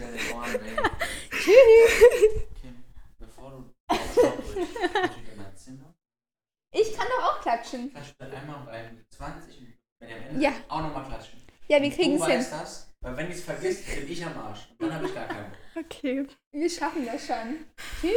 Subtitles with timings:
[0.00, 0.90] in den Ohren weg.
[1.30, 2.42] Tschüss.
[2.60, 2.84] Kim,
[3.18, 5.94] bevor du aufschaust, in mein Zimmer,
[6.72, 7.90] Ich kann doch auch klatschen.
[7.92, 10.52] klatsch dann einmal bei 20 und wenn ihr am Ende Ja.
[10.68, 11.40] auch nochmal klatschen.
[11.68, 12.46] Ja, wir Und kriegen es hin.
[12.50, 14.68] das, weil wenn ich es vergisst, bin ich am Arsch.
[14.78, 15.84] Und dann habe ich gar keinen Bock.
[15.84, 16.26] Okay.
[16.52, 17.64] Wir schaffen das schon.
[18.00, 18.12] Tschüss.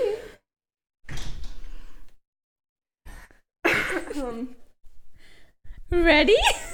[5.91, 6.35] Ready?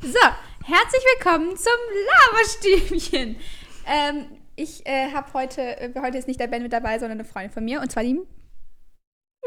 [0.00, 0.18] so,
[0.64, 1.72] herzlich willkommen zum
[2.06, 3.40] Laberstübchen.
[3.90, 4.26] Ähm,
[4.56, 7.50] ich äh, habe heute, äh, heute ist nicht der Ben mit dabei, sondern eine Freundin
[7.50, 8.20] von mir, und zwar die.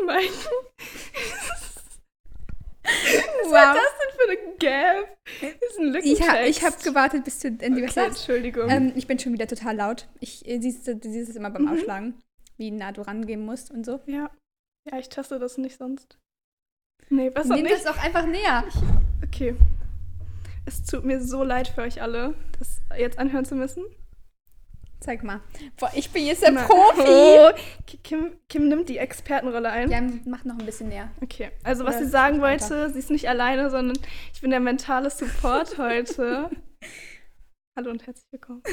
[0.05, 0.23] Mein,
[2.83, 2.91] was
[3.45, 3.75] Wow.
[3.75, 5.17] ist das denn für eine Gap?
[5.41, 6.49] Das ist ein Ich habe Lückentext.
[6.49, 8.07] ich hab gewartet, bis du endlich was Okay.
[8.07, 8.69] Entschuldigung.
[8.69, 10.07] Ähm, ich bin schon wieder total laut.
[10.19, 11.67] Ich, äh, siehst du, siehst es immer beim Mhm.
[11.69, 12.21] Ausschlagen,
[12.57, 13.99] wie nah du rangehen musst und so.
[14.07, 14.29] ja.
[14.91, 16.17] Ja, ich teste das nicht sonst.
[17.07, 17.73] Nee, besser Nimm nicht.
[17.73, 18.65] das doch einfach näher.
[19.23, 19.55] Okay.
[20.65, 23.85] Es tut mir so leid für euch alle, das jetzt anhören zu müssen.
[25.03, 25.41] Zeig mal.
[25.77, 27.01] Boah, ich bin jetzt der Profi.
[27.05, 27.51] Oh,
[28.03, 29.91] Kim, Kim nimmt die Expertenrolle ein.
[29.91, 31.11] Ja, mach noch ein bisschen näher.
[31.21, 33.97] Okay, also was Oder sie sagen wollte, sie ist nicht alleine, sondern
[34.33, 36.49] ich bin der mentale Support heute.
[37.77, 38.63] Hallo und herzlich willkommen.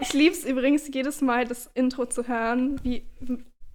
[0.00, 3.08] Ich liebe es übrigens jedes Mal, das Intro zu hören, wie,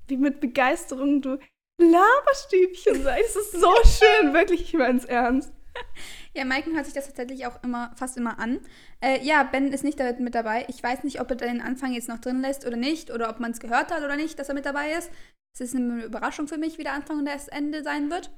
[0.07, 1.39] wie mit Begeisterung du
[1.79, 3.29] Laberstübchen sagst.
[3.29, 5.51] Es ist so schön, wirklich, ich meine es ernst.
[6.35, 8.59] Ja, Maiken hört sich das tatsächlich auch immer, fast immer an.
[9.01, 10.65] Äh, ja, Ben ist nicht mit dabei.
[10.67, 13.39] Ich weiß nicht, ob er den Anfang jetzt noch drin lässt oder nicht, oder ob
[13.39, 15.11] man es gehört hat oder nicht, dass er mit dabei ist.
[15.53, 18.31] Es ist eine Überraschung für mich, wie der Anfang und das Ende sein wird.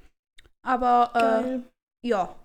[0.62, 1.64] Aber
[2.04, 2.36] äh, ja,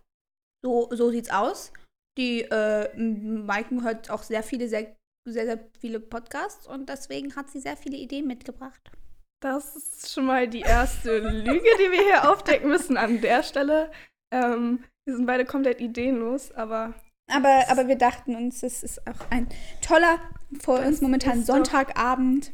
[0.63, 1.73] so, so sieht's aus.
[2.17, 4.95] Die äh, Maiken hört auch sehr viele, sehr,
[5.29, 8.93] sehr, sehr viele Podcasts und deswegen hat sie sehr viele Ideen mitgebracht.
[9.43, 13.91] Das ist schon mal die erste Lüge, die wir hier aufdecken müssen an der Stelle.
[14.33, 16.95] Ähm, wir sind beide komplett ideenlos, aber
[17.31, 19.49] Aber, aber wir dachten uns, es ist auch ein
[19.83, 20.19] toller,
[20.61, 22.53] vor uns momentan Sonntagabend.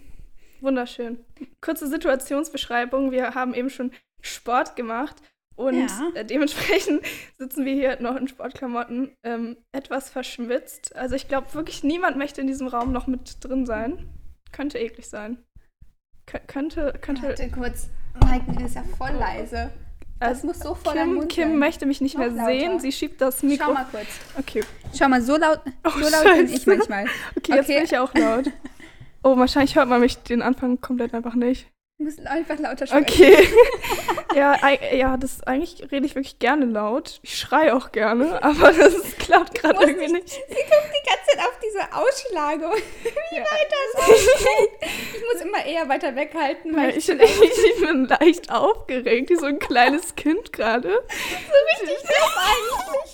[0.61, 1.19] Wunderschön.
[1.61, 3.11] Kurze Situationsbeschreibung.
[3.11, 3.91] Wir haben eben schon
[4.23, 5.17] Sport gemacht
[5.57, 6.11] und Ja.
[6.15, 7.03] äh, dementsprechend
[7.39, 10.95] sitzen wir hier noch in Sportklamotten, ähm, etwas verschwitzt.
[10.97, 14.09] Also ich glaube wirklich, niemand möchte in diesem Raum noch mit drin sein.
[14.53, 15.39] Könnte eklig sein.
[16.27, 17.23] Kö könnte, könnte.
[17.29, 17.89] Warte kurz.
[18.25, 19.71] Mike ist ja voll leise.
[20.19, 21.59] Das Also, muss so voll dein Kim, Mund Kim sein.
[21.59, 22.47] möchte mich nicht Noch mehr lauter.
[22.47, 22.81] sehen.
[22.81, 23.67] Sie schiebt das Mikro.
[23.67, 24.07] Schau mal kurz.
[24.39, 24.65] Okay.
[24.97, 27.05] Schau mal, so laut, Oh, so laut bin ich manchmal.
[27.37, 27.75] Okay, jetzt Okay.
[27.77, 28.51] bin ich auch laut.
[29.23, 31.67] Oh, wahrscheinlich hört man mich den Anfang komplett einfach nicht.
[31.99, 33.05] Du musst einfach lauter sprechen.
[33.09, 33.49] Okay.
[34.35, 34.55] ja,
[34.95, 37.21] ja, das eigentlich rede ich wirklich gerne laut.
[37.23, 40.29] Ich schreie auch gerne, aber das klappt gerade irgendwie ich- nicht.
[40.29, 42.65] Sie guckt die ganze Zeit auf diese Ausschlage.
[43.03, 43.43] Wie Ja.
[43.45, 44.71] weit das aussieht.
[45.15, 49.31] Ich muss immer eher weiter weghalten, Ja, weil ich, ich, ich, ich bin leicht aufgeregt,
[49.31, 50.91] wie so ein kleines Kind gerade.
[50.91, 53.06] so richtig dumm eigentlich.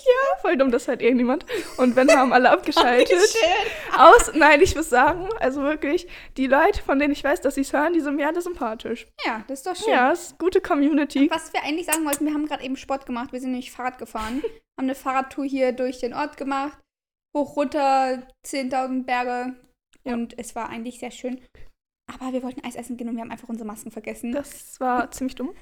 [0.43, 1.45] Voll dumm, das hört eh niemand.
[1.77, 3.17] Und wenn haben alle abgeschaltet.
[3.97, 6.05] Aus, nein, ich muss sagen, also wirklich,
[6.35, 9.07] die Leute, von denen ich weiß, dass sie es hören, die sind mir alle sympathisch.
[9.25, 9.93] Ja, das ist doch schön.
[9.93, 11.29] Ja, es ist gute Community.
[11.31, 13.31] Was wir eigentlich sagen wollten, wir haben gerade eben Sport gemacht.
[13.31, 14.43] Wir sind nämlich Fahrrad gefahren.
[14.77, 16.77] haben eine Fahrradtour hier durch den Ort gemacht.
[17.33, 19.55] Hoch, runter, 10.000 Berge.
[20.03, 20.13] Ja.
[20.13, 21.39] Und es war eigentlich sehr schön.
[22.11, 24.33] Aber wir wollten Eis essen gehen und wir haben einfach unsere Masken vergessen.
[24.33, 25.55] Das war ziemlich dumm.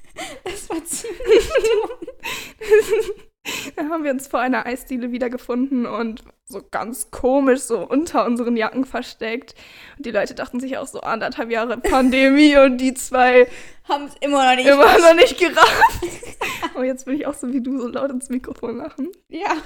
[0.43, 3.27] Das war ziemlich dumm.
[3.75, 8.57] Da haben wir uns vor einer Eisdiele wiedergefunden und so ganz komisch so unter unseren
[8.57, 9.55] Jacken versteckt.
[9.97, 13.47] Und die Leute dachten sich auch so anderthalb Jahre Pandemie und die zwei
[13.87, 14.67] Haben es immer noch nicht.
[14.67, 16.01] immer noch nicht gerafft.
[16.73, 19.09] Oh, jetzt will ich auch so wie du so laut ins Mikrofon lachen.
[19.27, 19.57] Ja.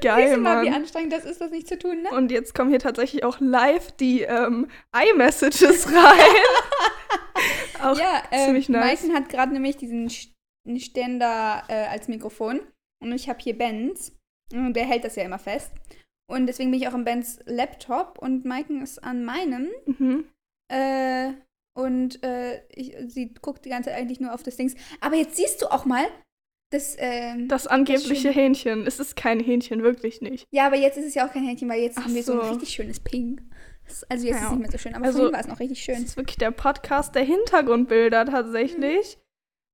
[0.00, 0.80] Geil, Siehst du mal, wie Mann.
[0.82, 2.10] anstrengend das ist, das nicht zu tun, ne?
[2.10, 6.42] Und jetzt kommen hier tatsächlich auch live die ähm, iMessages rein.
[7.82, 8.84] auch ja, äh, ziemlich nice.
[8.84, 12.60] Meißen hat gerade nämlich diesen Ständer äh, als Mikrofon.
[13.02, 14.12] Und ich habe hier Benz.
[14.52, 15.70] Und der hält das ja immer fest.
[16.30, 19.68] Und deswegen bin ich auch am Bens Laptop und Maiken ist an meinem.
[19.86, 20.24] Mhm.
[20.72, 21.32] Äh,
[21.76, 24.74] und äh, ich, sie guckt die ganze Zeit eigentlich nur auf das Dings.
[25.00, 26.04] Aber jetzt siehst du auch mal,
[26.72, 28.32] das, ähm, Das angebliche schön.
[28.32, 28.86] Hähnchen.
[28.86, 30.46] Es ist kein Hähnchen, wirklich nicht.
[30.52, 32.34] Ja, aber jetzt ist es ja auch kein Händchen, weil jetzt Ach haben wir so
[32.34, 32.50] ein so.
[32.52, 33.42] richtig schönes Pink.
[33.88, 34.46] Das, also jetzt ist Ja.
[34.46, 36.04] es nicht mehr so schön, aber Also- vorhin war es noch richtig Das schön.
[36.04, 39.18] ist wirklich der Podcast der Hintergrundbilder tatsächlich.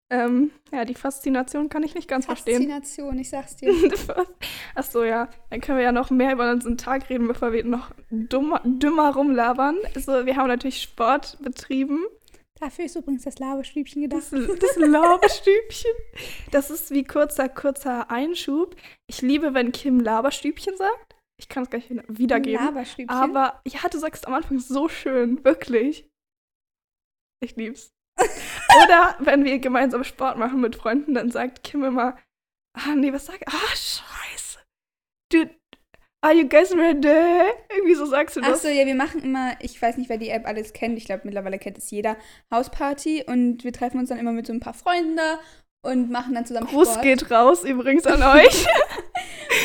[0.08, 2.56] Ähm, ja, die Faszination kann ich nicht ganz verstehen.
[2.70, 3.72] Faszination, ich sag's dir.
[4.76, 5.28] Ach so, ja.
[5.50, 9.14] Dann können wir ja noch mehr über unseren Tag reden, bevor wir noch dummer, dümmer
[9.14, 9.76] rumlabern.
[9.96, 12.04] Also, wir haben natürlich Sport betrieben.
[12.60, 14.22] Dafür ist übrigens das Laberstübchen gedacht.
[14.30, 15.90] Das, das Laberstübchen.
[16.52, 18.76] Das ist wie kurzer, kurzer Einschub.
[19.08, 21.16] Ich liebe, wenn Kim Laberstübchen sagt.
[21.38, 22.64] Ich kann es gleich wieder- wiedergeben.
[22.64, 23.10] Laberstübchen.
[23.10, 26.08] Aber ja, du sagst am Anfang so schön, wirklich.
[27.40, 27.90] Ich lieb's.
[28.84, 32.16] Oder wenn wir gemeinsam Sport machen mit Freunden, dann sagt Kim immer,
[32.74, 34.58] ah nee, was sag Ah, scheiße.
[35.32, 35.46] Du,
[36.22, 37.52] Are you guys ready?
[37.70, 38.54] Irgendwie so sagst du das.
[38.64, 40.98] Achso, ja, wir machen immer, ich weiß nicht, wer die App alles kennt.
[40.98, 42.16] Ich glaube, mittlerweile kennt es jeder.
[42.50, 45.38] Hausparty und wir treffen uns dann immer mit so ein paar Freunden da
[45.82, 47.02] und machen dann zusammen Gruß Sport.
[47.04, 48.66] geht raus übrigens an euch.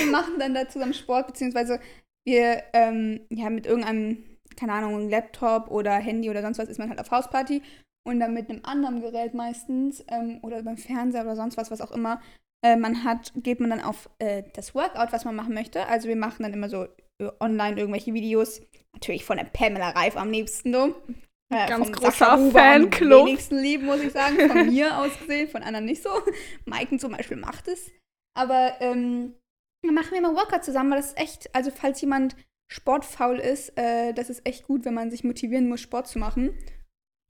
[0.04, 1.80] und machen dann da zusammen Sport, beziehungsweise
[2.28, 4.24] wir, ähm, ja, mit irgendeinem,
[4.56, 7.64] keine Ahnung, Laptop oder Handy oder sonst was ist man halt auf Hausparty
[8.04, 11.82] und dann mit einem anderen Gerät meistens ähm, oder beim Fernseher oder sonst was, was
[11.82, 12.22] auch immer,
[12.64, 15.88] äh, man hat, geht man dann auf äh, das Workout, was man machen möchte.
[15.88, 16.86] Also wir machen dann immer so
[17.20, 18.62] äh, online irgendwelche Videos,
[18.94, 20.96] natürlich von der Pamela Reif am liebsten, du.
[21.54, 23.22] Äh, Ganz großer Fanclub.
[23.22, 26.10] Am wenigsten lieben, muss ich sagen, von mir aus gesehen, von anderen nicht so.
[26.66, 27.92] Maiken zum Beispiel macht es.
[28.38, 29.34] Aber ähm,
[29.84, 32.36] dann machen wir mal Workout zusammen, weil das ist echt, also falls jemand
[32.72, 36.58] sportfaul ist, äh, das ist echt gut, wenn man sich motivieren muss, Sport zu machen.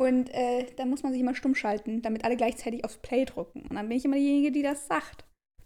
[0.01, 3.61] Und äh, dann muss man sich immer stumm schalten, damit alle gleichzeitig aufs Play drücken.
[3.69, 5.25] Und dann bin ich immer diejenige, die das sagt,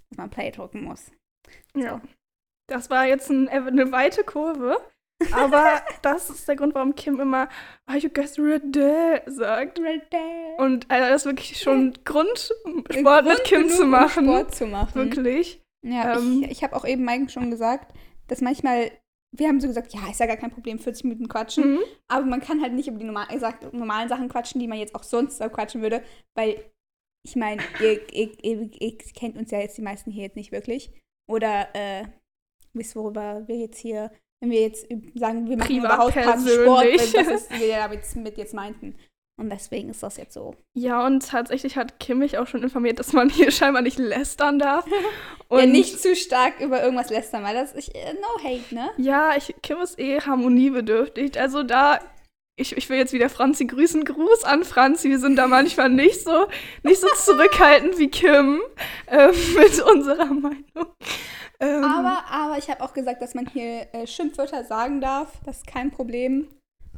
[0.09, 1.09] dass man Play drücken muss.
[1.73, 2.01] Ja.
[2.67, 4.77] Das war jetzt ein, eine weite Kurve.
[5.31, 7.47] Aber das ist der Grund, warum Kim immer
[7.85, 9.79] Are you guys ready sagt.
[10.57, 12.51] Und also das ist wirklich schon Grund,
[12.91, 14.25] Sport mit Kim zu machen.
[14.25, 14.95] Sport zu machen.
[14.95, 15.63] Wirklich.
[15.81, 16.43] Ja, Ähm.
[16.43, 17.97] ich, ich habe auch eben Mike schon gesagt,
[18.27, 18.91] dass manchmal,
[19.37, 21.73] wir haben so gesagt, ja, ist ja gar kein Problem, 40 Minuten quatschen.
[21.73, 21.79] Mhm.
[22.07, 24.77] Aber man kann halt nicht über die normal, er sagt, normalen Sachen quatschen, die man
[24.77, 26.01] jetzt auch sonst so quatschen würde,
[26.35, 26.63] weil
[27.25, 30.51] ich meine, ihr, ihr, ihr, ihr kennt uns ja jetzt die meisten hier jetzt nicht
[30.51, 30.91] wirklich.
[31.27, 32.05] Oder äh,
[32.73, 34.11] wisst, worüber wir jetzt hier,
[34.41, 38.15] wenn wir jetzt sagen, wir machen über Privat Hausparty Sport, das ist, wie wir damit
[38.15, 38.95] mit jetzt meinten.
[39.37, 40.55] Und deswegen ist das jetzt so.
[40.77, 44.59] Ja, und tatsächlich hat Kim mich auch schon informiert, dass man hier scheinbar nicht lästern
[44.59, 44.85] darf.
[45.47, 48.89] Und ja, nicht zu stark über irgendwas lästern, weil das ich, äh, no hate, ne?
[48.97, 51.39] Ja, ich, Kim ist eh harmoniebedürftig.
[51.39, 51.99] Also da,
[52.55, 54.05] ich, ich will jetzt wieder Franzi grüßen.
[54.05, 55.09] Gruß an Franzi.
[55.09, 56.47] Wir sind da manchmal nicht so,
[56.81, 58.59] nicht so zurückhaltend wie Kim
[59.07, 60.95] ähm, mit unserer Meinung.
[61.59, 65.31] Ähm, Aber, aber ich habe auch gesagt, dass man hier äh, Schimpfwörter sagen darf.
[65.45, 66.47] Das ist kein Problem.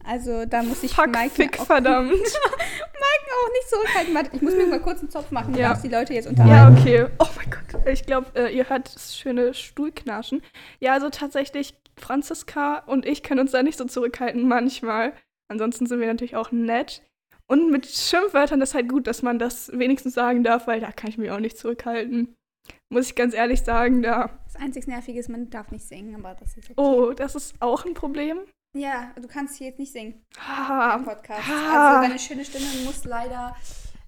[0.07, 2.11] Also da muss ich fuck, Mike fick, auch, verdammt.
[2.11, 4.15] Mike auch nicht zurückhalten.
[4.15, 5.73] Warte, ich muss mir mal kurz einen Zopf machen, Ja.
[5.73, 5.79] ja.
[5.81, 6.77] die Leute jetzt Ja, unterhalten.
[6.79, 7.05] okay.
[7.19, 7.87] Oh mein Gott.
[7.87, 10.41] Ich glaube, äh, ihr hört das schöne Stuhlknarschen.
[10.79, 15.13] Ja, also tatsächlich, Franziska und ich können uns da nicht so zurückhalten manchmal.
[15.49, 17.01] Ansonsten sind wir natürlich auch nett.
[17.49, 21.09] Und mit Schimpfwörtern ist halt gut, dass man das wenigstens sagen darf, weil da kann
[21.09, 22.35] ich mich auch nicht zurückhalten.
[22.89, 24.29] Muss ich ganz ehrlich sagen, da.
[24.45, 26.73] Das einzig Nervige ist, man darf nicht singen, aber das ist okay.
[26.77, 28.39] Oh, das ist auch ein Problem.
[28.77, 31.41] Ja, du kannst hier jetzt nicht singen Ah, im Podcast.
[31.49, 31.97] Ah.
[31.97, 33.55] Also deine schöne Stimme muss leider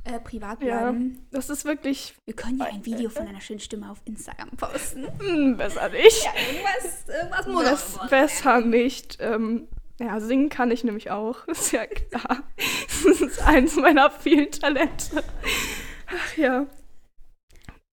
[0.05, 0.79] äh, privat Ja.
[0.91, 1.27] bleiben.
[1.31, 5.07] das ist wirklich Wir können ja ein Video von deiner schönen Stimme auf Instagram posten.
[5.19, 6.23] hm, besser nicht.
[6.23, 9.17] Ja, irgendwas, irgendwas muss Bess, auch besser nicht.
[9.19, 9.67] Ähm,
[9.99, 11.45] ja, singen kann ich nämlich auch.
[11.47, 12.43] Ist ja klar.
[12.57, 15.23] Das ist eins meiner vielen Talente.
[16.07, 16.65] Ach ja.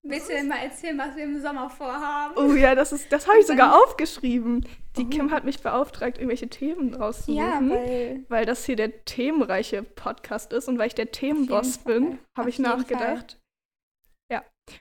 [0.09, 2.35] Willst du denn mal erzählen, was wir im Sommer vorhaben?
[2.37, 4.67] Oh ja, das ist, das habe ich sogar aufgeschrieben.
[4.97, 5.09] Die Oh.
[5.09, 7.37] Kim hat mich beauftragt, irgendwelche Themen rauszusuchen.
[7.37, 12.01] Ja, weil weil das hier der themenreiche Podcast ist und weil ich der Themenboss Fall.
[12.01, 13.39] bin, habe ich nachgedacht.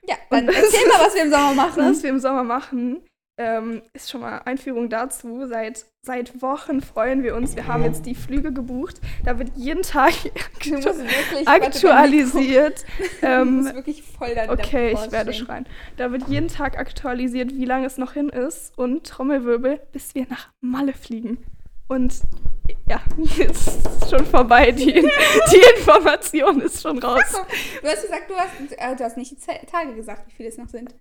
[0.08, 1.84] Ja, dann erzähl mal, was wir im Sommer machen.
[1.90, 3.04] Was wir im Sommer machen,
[3.38, 5.46] ähm, ist schon mal Einführung dazu.
[5.48, 7.56] Seit, seit Wochen freuen wir uns.
[7.56, 9.02] Wir haben jetzt die Flüge gebucht.
[9.24, 12.86] Da wird jeden Tag wirklich aktualisiert.
[13.22, 14.04] Ähm, wirklich
[14.48, 15.66] okay, ich werde schreien.
[15.98, 18.78] Da wird jeden Tag aktualisiert, wie lange es noch hin ist.
[18.78, 21.44] Und Trommelwirbel, bis wir nach Malle fliegen.
[21.88, 22.22] Und
[22.90, 23.02] ja,
[23.38, 24.72] jetzt ist schon vorbei.
[24.72, 27.24] Die, die Information ist schon raus.
[27.82, 30.58] Du hast gesagt, du hast, äh, du hast nicht die Tage gesagt, wie viele es
[30.58, 30.96] noch sind.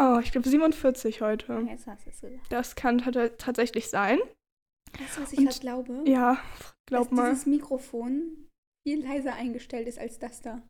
[0.00, 1.64] Oh, ich glaube 47 heute.
[1.68, 2.46] Jetzt hast du es gesagt.
[2.50, 4.18] Das kann tat- tatsächlich sein.
[4.98, 6.02] Weißt du, was ich halt glaube?
[6.06, 6.38] Ja,
[6.88, 7.30] glaub dass mal.
[7.30, 8.48] dieses Mikrofon
[8.86, 10.62] viel leiser eingestellt ist als das da.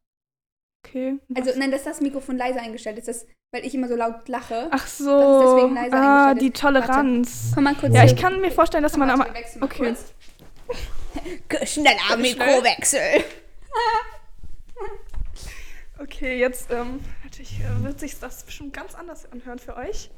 [0.86, 1.18] Okay.
[1.34, 4.28] Also, was- nein, dass das Mikrofon leiser eingestellt ist, das, weil ich immer so laut
[4.28, 4.68] lache.
[4.70, 5.06] Ach so.
[5.18, 6.60] dass es deswegen leiser ah, eingestellt die ist.
[6.60, 7.50] Toleranz.
[7.54, 9.20] Komm mal kurz Ja, ich kann mir vorstellen, dass Komm, man am.
[9.20, 9.94] warte, Okay.
[9.94, 10.12] kurz.
[11.72, 13.00] Schneller Mikrowechsel.
[16.02, 20.10] Okay, jetzt ähm, natürlich, äh, wird sich das bestimmt ganz anders anhören für euch.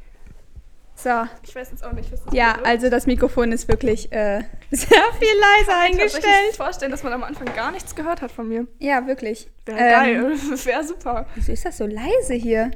[0.97, 1.11] So,
[1.43, 2.67] Ich weiß jetzt auch nicht, was das ja, wird.
[2.67, 6.57] also das Mikrofon ist wirklich äh, sehr viel leiser Ich kann mir eingestellt.
[6.57, 8.69] vorstellen, dass man am Anfang gar nichts gehört hat von mir.
[8.79, 9.49] Ja, wirklich.
[9.67, 10.38] Wäre Ähm, geil.
[10.64, 11.26] Wäre super.
[11.35, 12.71] Wieso ist das so leise hier?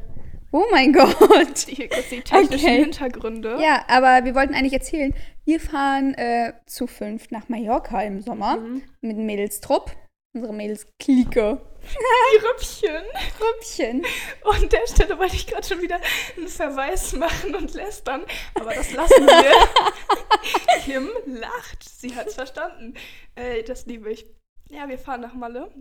[0.50, 1.58] Oh mein Gott.
[1.68, 2.80] Hier kurz die technischen Okay.
[2.82, 3.58] Hintergründe.
[3.62, 8.56] Ja, aber wir wollten eigentlich erzählen, wir fahren äh, zu fünf nach Mallorca im Sommer
[8.56, 8.82] Mhm.
[9.00, 9.92] mit dem Mädelstrupp.
[10.38, 11.60] Unsere Mädels-Clique.
[11.82, 13.02] Die Rüppchen.
[13.40, 14.06] Rüppchen.
[14.44, 15.98] Und an der Stelle wollte ich gerade schon wieder
[16.36, 19.68] einen Verweis machen und lästern, aber das lassen wir.
[20.84, 21.82] Kim lacht.
[21.82, 22.94] Sie hat es verstanden.
[23.34, 24.26] Äh, das liebe ich.
[24.68, 25.72] Ja, wir fahren nach Malle.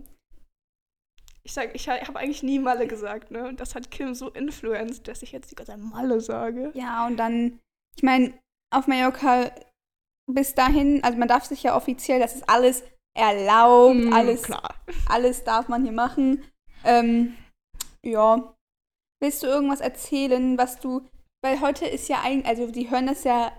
[1.44, 3.46] Ich sag, ich habe eigentlich nie Malle gesagt, ne?
[3.46, 6.72] Und das hat Kim so influenced, dass ich jetzt die ganze Zeit Malle sage.
[6.74, 7.60] Ja, und dann,
[7.96, 8.36] ich meine,
[8.74, 9.52] auf Mallorca
[10.26, 12.82] bis dahin, also man darf sich ja offiziell, das ist alles
[13.18, 14.74] erlaubt, Mm, alles, klar.
[15.08, 16.44] alles darf man hier machen.
[16.84, 17.34] Ähm,
[18.04, 18.54] ja.
[19.20, 21.02] Willst du irgendwas erzählen, was du,
[21.44, 23.52] weil heute ist ja eigentlich, also die hören das ja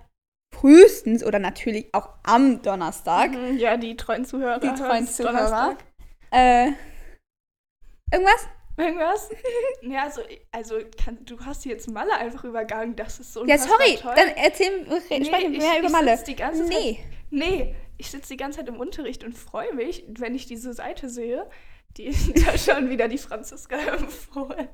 [0.55, 3.31] frühestens oder natürlich auch am Donnerstag.
[3.31, 4.59] Mhm, Ja, die treuen Zuhörer.
[4.59, 5.33] Die treuen Zuhörer.
[5.33, 5.77] Donnerstag.
[6.31, 6.71] Äh,
[8.11, 8.47] irgendwas?
[8.77, 9.29] Irgendwas?
[9.81, 12.95] ja, also, also kann, du hast jetzt Malle einfach übergangen.
[12.95, 14.13] Das ist so Ja, sorry, toll.
[14.15, 16.17] dann erzähl, Nee, sprechen wir mehr über Malle.
[16.25, 16.97] die ganze Zeit-
[17.29, 17.75] nee.
[17.99, 21.47] Ich sitze die ganze Zeit im Unterricht und freue mich, wenn ich diese Seite sehe.
[21.97, 22.11] Die
[22.45, 24.69] da schon wieder die Franziska empfohlen.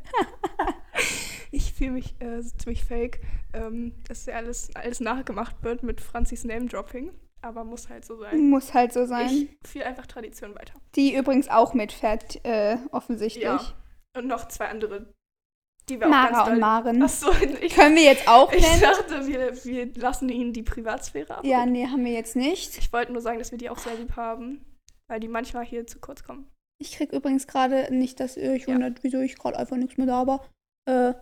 [1.51, 3.21] ich fühle mich äh, ziemlich fake,
[3.53, 7.11] ähm, dass ja alles, alles nachgemacht wird mit Franzis Name-Dropping.
[7.41, 8.49] Aber muss halt so sein.
[8.49, 9.29] Muss halt so sein.
[9.29, 10.73] Ich fühle einfach Tradition weiter.
[10.95, 13.43] Die übrigens auch mitfährt, äh, offensichtlich.
[13.43, 13.73] Ja.
[14.15, 15.13] Und noch zwei andere,
[15.89, 16.59] die wir auch Mara ganz und.
[16.59, 17.01] Maren.
[17.03, 18.81] Achso, ich, Können wir jetzt auch ich nennen?
[18.81, 21.45] dachte, wir, wir lassen ihnen die Privatsphäre ab.
[21.45, 22.77] Ja, nee, haben wir jetzt nicht.
[22.77, 24.65] Ich wollte nur sagen, dass wir die auch sehr lieb haben,
[25.07, 26.47] weil die manchmal hier zu kurz kommen.
[26.81, 28.73] Ich krieg übrigens gerade nicht, dass ihr euch Ja.
[28.75, 30.45] wundert, wieso ich gerade einfach nichts mehr da war.
[30.89, 31.13] Äh,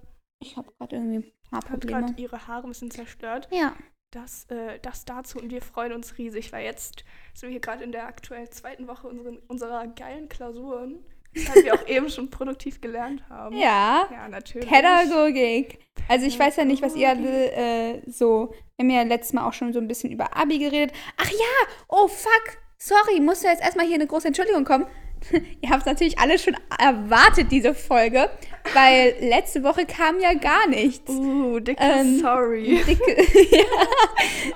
[0.42, 2.02] ich habe gerade irgendwie Haarprobleme.
[2.08, 3.48] gerade ihre Haare ein bisschen zerstört.
[3.52, 3.76] Ja.
[4.12, 7.04] Das, äh, das dazu und wir freuen uns riesig, weil jetzt
[7.34, 11.04] sind wir hier gerade in der aktuell zweiten Woche unseren, unserer geilen Klausuren,
[11.44, 13.56] weshalb wir auch eben schon produktiv gelernt haben.
[13.58, 14.08] Ja.
[14.12, 14.68] Ja, natürlich.
[14.68, 15.80] Pädagogik.
[16.08, 18.54] Also ich weiß ja nicht, was ihr alle äh, so.
[18.78, 20.94] Wir haben ja letztes Mal auch schon so ein bisschen über Abi geredet.
[21.18, 22.58] Ach ja, oh fuck.
[22.78, 24.86] Sorry, muss ja jetzt erstmal hier eine große Entschuldigung kommen.
[25.62, 28.30] ihr habt es natürlich alle schon erwartet, diese Folge.
[28.74, 31.10] Weil letzte Woche kam ja gar nichts.
[31.10, 32.84] Uh, dicke Ähm, Sorry.
[32.86, 33.12] Dicke,
[33.56, 33.64] ja,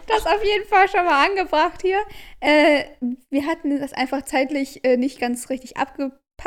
[0.07, 1.99] das auf jeden Fall schon mal angebracht hier.
[2.39, 2.85] Äh,
[3.29, 5.77] wir hatten das einfach zeitlich äh, nicht ganz richtig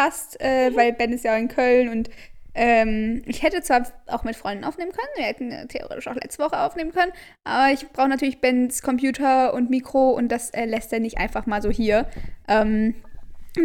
[0.01, 2.11] abgepasst, äh, weil Ben ist ja in Köln und
[2.53, 6.43] ähm, ich hätte zwar auch mit Freunden aufnehmen können, wir hätten äh, theoretisch auch letzte
[6.43, 7.13] Woche aufnehmen können,
[7.45, 11.47] aber ich brauche natürlich Bens Computer und Mikro und das äh, lässt er nicht einfach
[11.47, 12.09] mal so hier.
[12.49, 12.97] Ähm,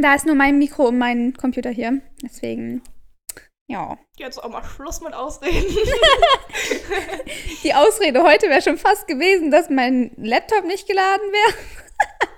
[0.01, 2.83] da ist nur mein Mikro und mein Computer hier, deswegen,
[3.67, 3.97] ja.
[4.17, 5.65] Jetzt auch mal Schluss mit Ausreden.
[7.63, 11.53] Die Ausrede heute wäre schon fast gewesen, dass mein Laptop nicht geladen wäre.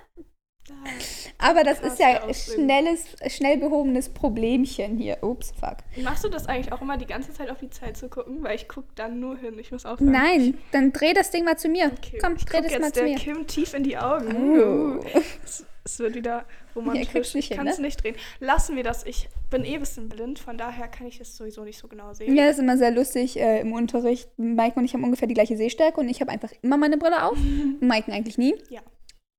[1.38, 5.18] Aber das ist ja schnelles, schnell behobenes Problemchen hier.
[5.22, 5.78] Ups, fuck.
[6.02, 8.42] Machst du das eigentlich auch immer die ganze Zeit auf die Zeit zu gucken?
[8.42, 9.58] Weil ich gucke dann nur hin.
[9.58, 10.12] Ich muss aufhören.
[10.12, 11.92] Nein, dann dreh das Ding mal zu mir.
[11.96, 12.18] Okay.
[12.20, 13.16] Komm, ich dreh das jetzt mal zu mir.
[13.16, 14.36] Kim tief in die Augen.
[14.36, 14.98] Oh.
[14.98, 15.04] Uh.
[15.44, 16.44] Es, es wird wieder
[16.76, 17.34] romantisch.
[17.34, 17.86] nicht ich kann es ne?
[17.86, 18.16] nicht drehen.
[18.40, 19.04] Lassen wir das.
[19.06, 22.12] Ich bin eh ein bisschen blind, von daher kann ich es sowieso nicht so genau
[22.12, 22.34] sehen.
[22.36, 24.28] Ja, das ist immer sehr lustig äh, im Unterricht.
[24.36, 27.22] Mike und ich haben ungefähr die gleiche Sehstärke und ich habe einfach immer meine Brille
[27.22, 27.38] auf.
[27.80, 28.54] Mike eigentlich nie.
[28.68, 28.80] Ja.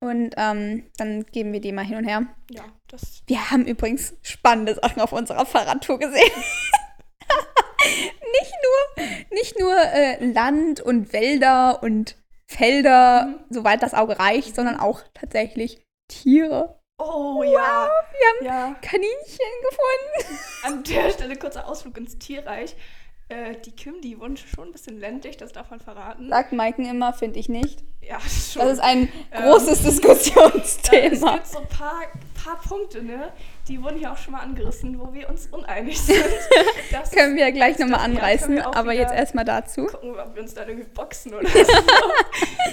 [0.02, 2.26] Und ähm, dann geben wir die mal hin und her.
[2.50, 3.22] Ja, das.
[3.28, 6.32] Wir haben übrigens spannende Sachen auf unserer Fahrradtour gesehen.
[7.86, 12.16] nicht nur, nicht nur äh, Land und Wälder und
[12.48, 13.40] Felder, Mhm.
[13.50, 16.80] soweit das Auge reicht, sondern auch tatsächlich Tiere.
[16.98, 17.90] Oh ja.
[18.12, 18.76] Wir haben Ja.
[18.82, 20.40] Kaninchen gefunden.
[20.64, 22.76] An der Stelle kurzer Ausflug ins Tierreich.
[23.30, 26.30] Äh, die Kim, die wohnt schon ein bisschen ländlich, das darf man verraten.
[26.30, 27.84] Sagt Maiken immer, finde ich nicht.
[28.02, 28.64] Ja, das ist schon.
[28.64, 31.34] Das ist ein Ähm, großes Ja, es Diskussionsthema.
[31.36, 32.02] gibt so ein paar,
[32.44, 33.32] paar Punkte, ne?
[33.68, 36.18] Die wurden hier auch schon mal angerissen, wo wir uns uneinig sind.
[36.92, 39.86] Das Können wir ja gleich das- nochmal ja, anreißen, wir auch aber jetzt erstmal dazu.
[39.86, 41.58] gucken, ob wir uns da irgendwie boxen oder so.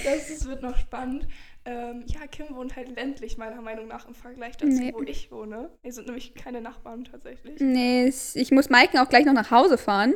[0.03, 1.27] das ist, wird noch spannend.
[1.65, 4.91] Ähm, ja, Kim wohnt halt ländlich, meiner Meinung nach, im Vergleich dazu, Nee.
[4.95, 5.69] wo ich wohne.
[5.83, 7.59] Wir sind nämlich keine Nachbarn tatsächlich.
[7.59, 10.15] Nee, es- ich muss Maiken auch gleich noch nach Hause fahren.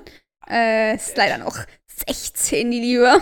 [0.49, 1.57] Äh, ist leider noch
[2.07, 3.21] 16, die Liebe.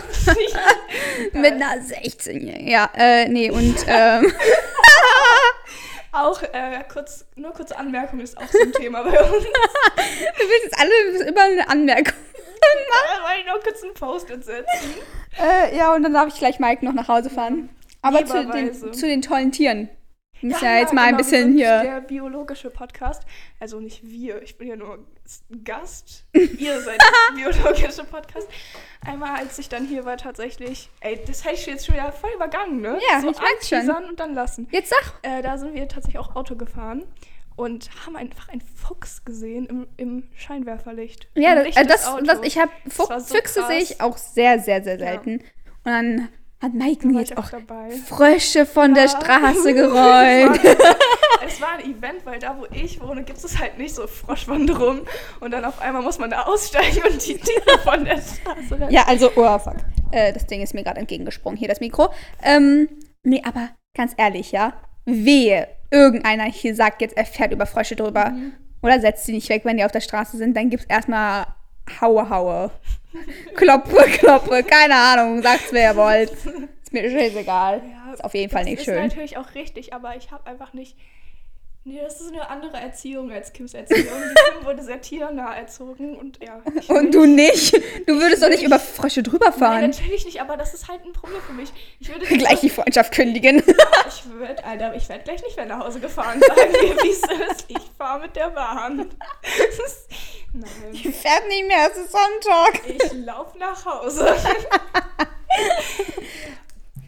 [1.32, 4.32] Mit einer 16 Ja, äh, nee, und, ähm,
[6.12, 9.44] Auch äh, kurz, nur kurze Anmerkung ist auch so ein Thema bei uns.
[9.44, 12.14] du willst jetzt alle immer eine Anmerkung.
[12.34, 14.94] Da wollte ich noch kurz einen Post-it setzen.
[15.38, 17.70] Äh, ja, und dann darf ich gleich Mike noch nach Hause fahren.
[18.02, 19.88] Aber zu den, zu den tollen Tieren.
[20.42, 21.82] Ich muss ja, jetzt mal ein genau, wir bisschen hier.
[21.82, 23.24] Der biologische Podcast.
[23.58, 25.04] Also nicht wir, ich bin ja nur
[25.64, 26.24] Gast.
[26.32, 28.48] Ihr seid der biologische Podcast.
[29.06, 30.88] Einmal, als ich dann hier war, tatsächlich.
[31.00, 32.98] Ey, das hätte ich jetzt schon wieder voll übergangen, ne?
[33.10, 33.90] Ja, so ich merk's schon.
[34.08, 34.66] und dann lassen.
[34.70, 35.12] Jetzt sag.
[35.20, 37.04] Äh, da sind wir tatsächlich auch Auto gefahren
[37.56, 41.28] und haben einfach einen Fuchs gesehen im, im Scheinwerferlicht.
[41.34, 42.46] Ja, Im das, äh, das, das Autos.
[42.46, 45.06] ich habe war so Füchse sehe ich auch sehr, sehr, sehr Ja.
[45.06, 45.42] selten.
[45.84, 46.28] Und dann
[46.62, 47.90] hat Maiken jetzt auch dabei.
[47.90, 49.08] Frösche von der Ja.
[49.10, 50.60] Straße Es gerollt.
[51.46, 55.00] es war ein Event, weil da, wo ich wohne, gibt es halt nicht so Froschwanderung.
[55.40, 58.90] Und dann auf einmal muss man da aussteigen und die Tiere von der Straße rennen.
[58.90, 59.76] Ja, also, oh fuck.
[60.12, 61.56] Äh, das Ding ist mir gerade entgegengesprungen.
[61.58, 62.10] Hier das Mikro.
[62.42, 62.88] Ähm,
[63.22, 64.74] nee, aber ganz ehrlich, ja.
[65.06, 68.30] Wehe, irgendeiner hier sagt jetzt, er fährt über Frösche drüber.
[68.30, 68.52] Mhm.
[68.82, 70.56] Oder setzt sie nicht weg, wenn die auf der Straße sind.
[70.56, 71.46] Dann gibt's erstmal
[72.00, 72.70] Haue, Haue.
[73.54, 76.30] Kloppe, kloppe, keine Ahnung, sagt's wer ihr wollt.
[76.32, 77.82] Ist mir scheißegal.
[77.90, 78.96] Ja, Ist auf jeden Fall das nicht ist schön.
[79.02, 80.96] natürlich auch richtig, aber ich habe einfach nicht.
[81.82, 84.04] Nee, das ist eine andere Erziehung als Kims Erziehung.
[84.04, 86.60] Die Kim wurde sehr tiernah erzogen und ja.
[86.78, 87.74] ich Und du nicht.
[88.06, 89.90] Du würdest doch nicht über Frösche drüber Nein, fahren.
[89.90, 91.72] natürlich nicht, aber das ist halt ein Problem für mich.
[91.98, 93.62] Ich würde Gleich die Freundschaft kündigen.
[94.08, 97.22] Ich würde, Alter, ich werde gleich nicht mehr nach Hause gefahren, sagen wir, wie es
[97.22, 97.64] ist.
[97.68, 99.08] Ich fahre mit der Bahn.
[100.52, 102.80] Nein, Die fährt nicht mehr, es ist Sonntag.
[102.88, 104.34] ich laufe nach Hause.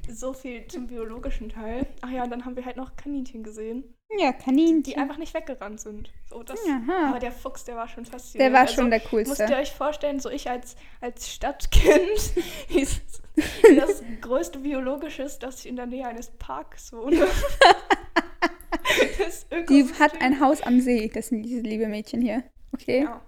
[0.08, 1.86] so viel zum biologischen Teil.
[2.02, 4.98] Ach ja, und dann haben wir halt noch Kaninchen gesehen, Ja, die Kaninchen.
[4.98, 6.10] einfach nicht weggerannt sind.
[6.28, 7.08] So, das, Aha.
[7.10, 8.54] aber der Fuchs, der war schon Der faszinierend.
[8.54, 9.56] war Also, schon der Müsst ihr coolste.
[9.56, 12.32] euch vorstellen, so ich als, als Stadtkind,
[12.74, 13.02] ist
[13.76, 17.26] das größte biologische ist, dass ich in der Nähe eines Parks wohne.
[19.68, 22.42] Die hat ein Haus am See, das sind diese liebe Mädchen hier.
[22.74, 23.02] Okay?
[23.04, 23.20] Ja.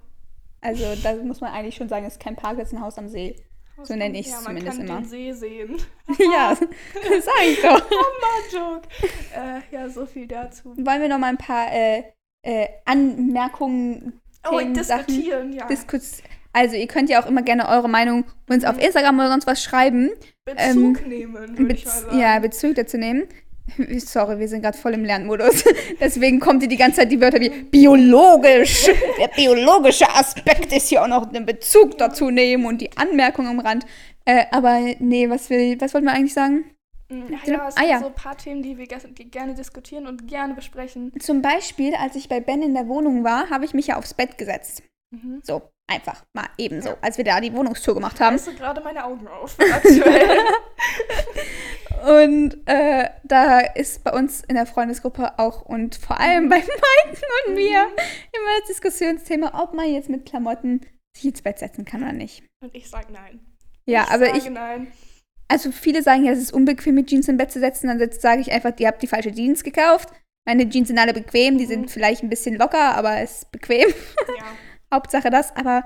[0.61, 2.97] Also da muss man eigentlich schon sagen, es ist kein Park, es ist ein Haus
[2.99, 3.37] am See.
[3.83, 5.01] So nenne ich es ja, man zumindest kann immer.
[5.01, 5.77] den See sehen.
[6.33, 7.81] ja, sag ich doch.
[8.53, 8.89] Joke.
[9.35, 10.77] Äh, ja, so viel dazu.
[10.77, 12.05] Wollen wir noch mal ein paar äh,
[12.43, 15.67] äh, Anmerkungen, Oh, Themen, Sachen diskutieren, ja.
[15.67, 16.23] Diskus
[16.57, 18.83] also ihr könnt ja auch immer gerne eure Meinung uns auf Mhm.
[18.83, 20.11] Instagram oder sonst was schreiben.
[20.45, 22.19] Bezug nehmen, würde ich mal Bez sagen.
[22.19, 23.25] ja, Bezug dazu nehmen.
[23.99, 25.65] Sorry, wir sind gerade voll im Lernmodus.
[26.01, 28.87] Deswegen kommt hier die ganze Zeit die Wörter wie biologisch.
[29.19, 33.61] Der biologische Aspekt ist hier auch noch einen Bezug dazu nehmen und die Anmerkung am
[33.61, 33.87] Rand.
[34.27, 36.65] Äh, aber nee, was, was wollten wir eigentlich sagen?
[37.09, 37.69] Mhm, Ja, Genau.
[37.69, 37.99] es Ah, sind ja.
[38.01, 41.13] so ein paar Themen, die wir gerne diskutieren und gerne besprechen.
[41.21, 44.15] Zum Beispiel, als ich bei Ben in der Wohnung war, habe ich mich ja aufs
[44.15, 44.83] Bett gesetzt.
[45.11, 45.41] Mhm.
[45.43, 46.97] So, einfach mal ebenso, Ja.
[47.03, 48.39] als wir da die Wohnungstour gemacht haben.
[48.43, 50.39] Du gerade meine Augen auf, aktuell.
[52.07, 56.57] Und äh, da ist bei uns in der Freundesgruppe auch und vor allem bei
[57.07, 60.81] Maiken und mir immer das Diskussionsthema, ob man jetzt mit Klamotten
[61.17, 62.43] sich ins Bett setzen kann oder nicht.
[62.63, 63.41] und ich sage nein.
[63.87, 64.93] Ja, ich aber sage ich, nein.
[65.49, 67.87] also viele sagen ja, es ist unbequem, mit Jeans im Bett zu setzen.
[67.87, 70.09] Dann sage ich einfach, ihr habt die falsche Jeans gekauft.
[70.47, 71.69] Meine Jeans sind alle bequem, die Mhm.
[71.69, 73.89] sind vielleicht ein bisschen locker, aber es ist bequem.
[74.39, 74.45] Ja.
[74.93, 75.85] Hauptsache das, aber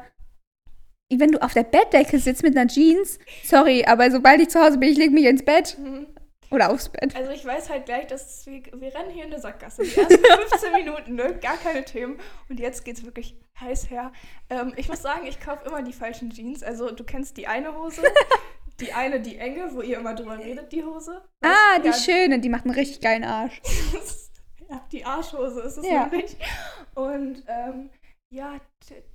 [1.11, 4.79] wenn du auf der Bettdecke sitzt mit einer Jeans, sorry, aber sobald ich zu Hause
[4.79, 6.07] bin, ich lege mich ins Bett Mhm.
[6.51, 7.15] oder aufs Bett.
[7.17, 9.83] Also ich weiß halt gleich, dass wir, wir rennen hier in der Sackgasse.
[9.83, 10.19] Die ersten
[10.51, 11.35] 15 Minuten, ne?
[11.41, 12.19] Gar keine Themen.
[12.49, 14.13] Und jetzt geht's wirklich heiß her.
[14.51, 16.63] Ähm, ich muss sagen, ich kaufe immer die falschen Jeans.
[16.63, 18.03] Also du kennst die eine Hose,
[18.81, 21.23] die eine, die enge, wo ihr immer drüber redet, die Hose.
[21.43, 23.61] Ah, die ja, schöne, die macht einen richtig geilen Arsch.
[24.71, 26.07] ja, die Arschhose ist es Ja.
[26.07, 26.37] nämlich.
[26.95, 27.91] Und ähm,
[28.31, 28.57] ja,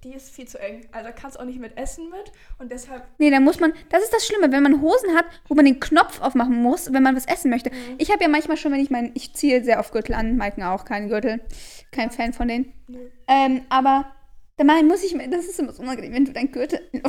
[0.04, 0.88] die ist viel zu eng.
[0.92, 2.32] Also da kannst du auch nicht mit essen mit.
[2.58, 5.54] Und deshalb Nee, da muss man, das ist das Schlimme, wenn man Hosen hat, wo
[5.56, 7.70] man den Knopf aufmachen muss, wenn man was essen möchte.
[7.70, 7.96] Mhm.
[8.00, 10.64] Ich habe ja manchmal schon, wenn ich mein, ich ziehe sehr oft Gürtel an, Maiken
[10.64, 11.42] auch, keinen Gürtel,
[11.92, 12.74] kein Fan von denen.
[12.88, 13.08] Nö.
[13.28, 14.12] Ähm, aber
[14.58, 17.04] da mein, muss ich, mir- das ist immer so unangenehm, wenn du deinen Gürtel ist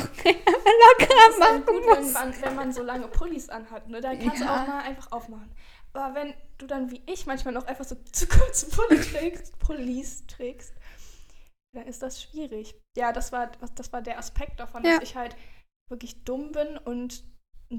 [1.39, 2.15] machen gut, wenn musst.
[2.15, 4.01] man, wenn man so lange Pullis anhat, ne?
[4.01, 4.47] Dann kannst Ja.
[4.47, 5.51] du auch mal einfach aufmachen.
[5.93, 10.27] Aber wenn du dann wie ich manchmal noch einfach so zu kurze Pulli trägst, Pullis
[10.27, 10.73] trägst,
[11.75, 12.75] dann ist das schwierig.
[12.97, 14.95] Ja, das war, das war der Aspekt davon, Ja.
[14.99, 15.37] dass ich halt
[15.91, 17.25] wirklich dumm bin und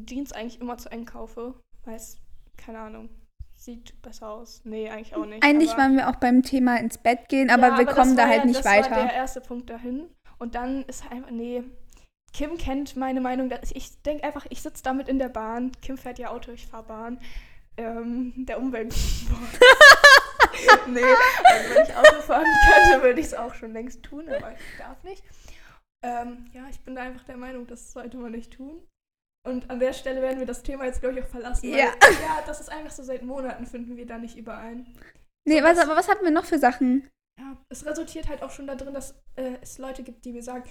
[0.05, 1.55] Jeans eigentlich immer zu eng kaufe.
[1.85, 2.17] Weil es,
[2.57, 3.09] keine Ahnung,
[3.55, 4.61] sieht besser aus.
[4.65, 5.43] Nee, eigentlich auch nicht.
[5.43, 8.15] Eigentlich aber- waren wir auch beim Thema ins Bett gehen, aber Ja, wir das kommen
[8.17, 8.91] da halt ja, nicht das weiter.
[8.91, 10.09] war der erste Punkt dahin.
[10.37, 11.63] Und dann ist einfach, nee.
[12.33, 13.47] Kim kennt meine Meinung.
[13.49, 15.71] Dass ich denke einfach, ich sitze damit in der Bahn.
[15.81, 17.19] Kim fährt ja Auto, ich fahre Bahn.
[17.77, 18.93] Ähm, der Umwelt.
[20.87, 24.51] nee, also wenn ich Auto fahren könnte, würde ich es auch schon längst tun, aber
[24.53, 25.23] ich darf nicht.
[26.03, 28.85] Ähm, ja, ich bin da einfach der Meinung, das sollte man nicht tun.
[29.47, 31.71] Und an der Stelle werden wir das Thema jetzt, glaube ich, auch verlassen.
[31.71, 31.85] weil- Ja.
[32.01, 34.87] ja, das ist einfach so, seit Monaten finden wir da nicht überein.
[35.47, 37.07] Nee, was, aber was hatten wir noch für Sachen?
[37.37, 40.63] Ja, es resultiert halt auch schon darin, dass äh, es Leute gibt, die mir sagen,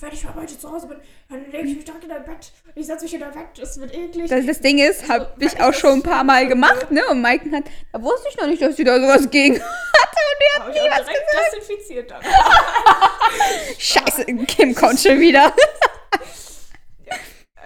[0.00, 0.98] wenn ich heute zu Hause bin,
[1.30, 2.52] dann lege ich mich direkt in dein Bett.
[2.74, 4.28] Ich setze mich in dein Bett, es wird eklig.
[4.28, 7.00] Das, das Ding ist, Also, habe ich auch schon ein paar Mal gemacht, ne?
[7.10, 9.60] Und Maiken hat, da wusste ich noch nicht, dass sie da sowas gegen.
[10.58, 11.22] habe ich auch direkt
[11.54, 12.22] desinfiziert dann.
[13.78, 15.54] Scheiße, Kim kommt schon wieder.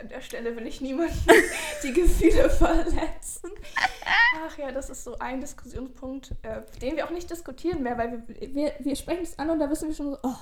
[0.04, 1.14] An der Stelle will ich niemanden
[1.82, 3.50] die Gefühle verletzen.
[4.46, 8.22] Ach ja, das ist so ein Diskussionspunkt, äh, den wir auch nicht diskutieren mehr, weil
[8.28, 10.34] wir, wir, wir sprechen es an und da wissen wir schon so, oh,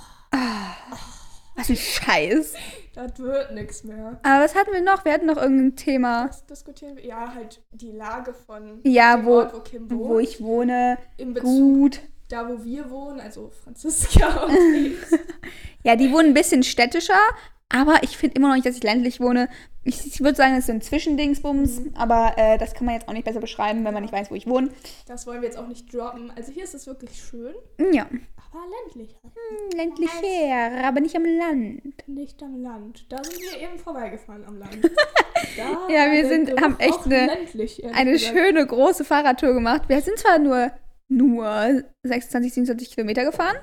[1.54, 2.54] Was ein Scheiß.
[2.96, 4.18] das wird nichts mehr.
[4.24, 5.04] Aber was hatten wir noch?
[5.04, 6.26] Wir hatten noch irgendein Thema.
[6.28, 7.04] Was diskutieren wir?
[7.06, 10.08] Ja, halt die Lage von Ja, wo- Ort, wo Kim wohnt.
[10.08, 10.98] Wo ich wohne.
[11.18, 11.46] in Bezug
[11.92, 12.00] Gut.
[12.30, 14.96] da, wo wir wohnen, also Franziska und ich.
[15.84, 17.20] Ja, die wohnen ein bisschen städtischer,
[17.74, 19.48] Aber ich finde immer noch nicht, dass ich ländlich wohne.
[19.84, 21.94] Ich, ich würde sagen, es ist so ein Zwischendingsbums, Mhm.
[21.96, 24.34] aber äh, das kann man jetzt auch nicht besser beschreiben, wenn man nicht weiß, wo
[24.34, 24.68] ich wohne.
[25.08, 26.30] Das wollen wir jetzt auch nicht droppen.
[26.36, 27.54] Also hier ist es wirklich schön,
[27.92, 28.04] Ja,
[28.36, 29.16] aber ländlich.
[29.24, 29.74] halt.
[29.74, 31.82] ländlich her, aber nicht am Land.
[32.06, 33.06] Nicht am Land.
[33.08, 34.78] Da sind wir eben vorbeigefahren am Land.
[35.56, 38.36] Ja, wir sind- haben echt eine- ländlich, Eine gesagt.
[38.38, 39.82] schöne große Fahrradtour gemacht.
[39.88, 40.70] Wir sind zwar nur,
[41.08, 43.56] nur 26, 27 Kilometer gefahren,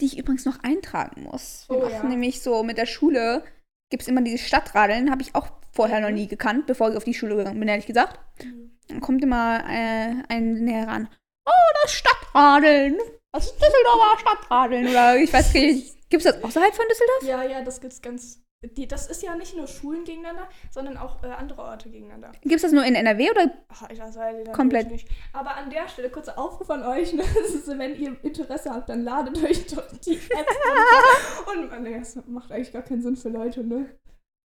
[0.00, 1.66] die ich übrigens noch eintragen muss.
[1.68, 2.08] Wir Oh, machen ja.
[2.08, 3.42] nämlich so mit der Schule,
[3.90, 7.04] gibt es immer diese Stadtradeln, habe ich auch vorher noch nie gekannt, bevor ich auf
[7.04, 8.18] die Schule gegangen bin, ehrlich gesagt.
[8.44, 8.78] Mhm.
[8.88, 11.08] Dann kommt immer äh, ein näher ran.
[11.46, 11.50] Oh,
[11.82, 12.96] das Stadtradeln.
[13.32, 14.88] Das Düsseldorfer Stadtradeln.
[14.88, 17.22] Oder ich weiß nicht, gibt es das außerhalb von Düsseldorf?
[17.22, 18.42] Ja, ja, das gibt's ganz.
[18.64, 22.32] Die, das ist ja nicht nur Schulen gegeneinander, sondern auch äh, andere Orte gegeneinander.
[22.40, 23.50] Gibt es das nur in NRW oder?
[23.68, 24.90] Ach, ich das weiß ich Komplett.
[24.90, 25.08] nicht.
[25.32, 27.22] Aber an der Stelle kurzer Aufruf an euch, ne?
[27.22, 30.46] ist, wenn ihr Interesse habt, dann ladet euch doch die App
[31.46, 31.76] runter.
[31.76, 33.90] Und nee, das macht eigentlich gar keinen Sinn für Leute, ne?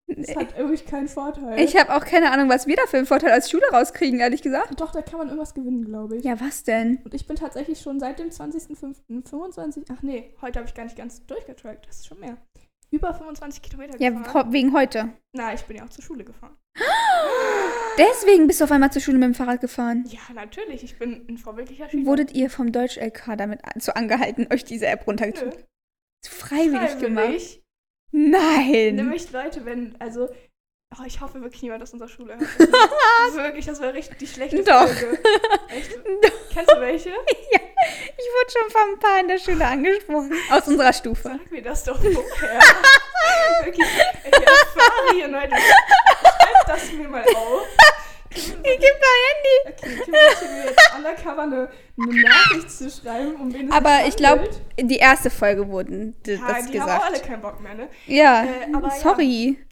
[0.08, 1.60] Das hat wirklich keinen Vorteil.
[1.60, 4.42] Ich habe auch keine Ahnung, was wir da für einen Vorteil als Schule rauskriegen, ehrlich
[4.42, 4.80] gesagt.
[4.80, 6.24] doch, da kann man irgendwas gewinnen, glaube ich.
[6.24, 6.98] Ja, was denn?
[7.04, 9.28] Und ich bin tatsächlich schon seit dem 20.05.
[9.28, 12.36] 25, ach nee, heute habe ich gar nicht ganz durchgetrackt, das ist schon mehr.
[12.92, 14.48] Über 25 Kilometer Ja, gefahren.
[14.48, 15.12] ho- wegen heute.
[15.32, 16.56] Na, ich bin ja auch zur Schule gefahren.
[17.98, 20.04] Deswegen bist du auf einmal zur Schule mit dem Fahrrad gefahren.
[20.08, 22.06] Ja, natürlich, ich bin ein vorbildlicher Schüler.
[22.06, 25.52] Wurdet ihr vom Deutsch-LK damit so angehalten, euch diese App Nö, runtergezogen?
[26.26, 27.24] Freiwillig, gemacht?
[27.24, 27.62] freiwillig.
[28.12, 28.94] Nein.
[28.96, 30.28] Nämlich Leute, wenn, also,
[30.98, 32.48] oh, ich hoffe wirklich niemand aus unserer Schule hört.
[33.22, 34.86] Das ist wirklich, das wäre richtig die schlechte Doch.
[34.88, 35.18] Folge.
[35.68, 35.90] Echt?
[36.52, 37.10] Kennst du welche?
[37.82, 40.32] Ich wurde schon von ein paar in der Schule angesprochen.
[40.50, 41.22] Aus unserer Stufe.
[41.22, 42.60] Sag mir das doch vorher.
[43.64, 43.86] wirklich,
[44.24, 45.54] ich erfahre hier, Leute.
[45.56, 47.62] Schreib das mir mal auf.
[48.32, 49.56] Ich geb dein Handy.
[49.68, 54.00] Okay, Kim möchte mir jetzt undercover eine, eine Nachricht zu schreiben, um wen es Aber
[54.06, 54.48] ich glaube,
[54.78, 57.28] die erste Folge wurden d- ja, das die haben auch alle gesagt.
[57.28, 57.88] keinen Bock mehr, ne?
[58.06, 58.94] Ja, Äh, aber ja.
[58.96, 59.58] sorry.
[59.58, 59.64] Ja,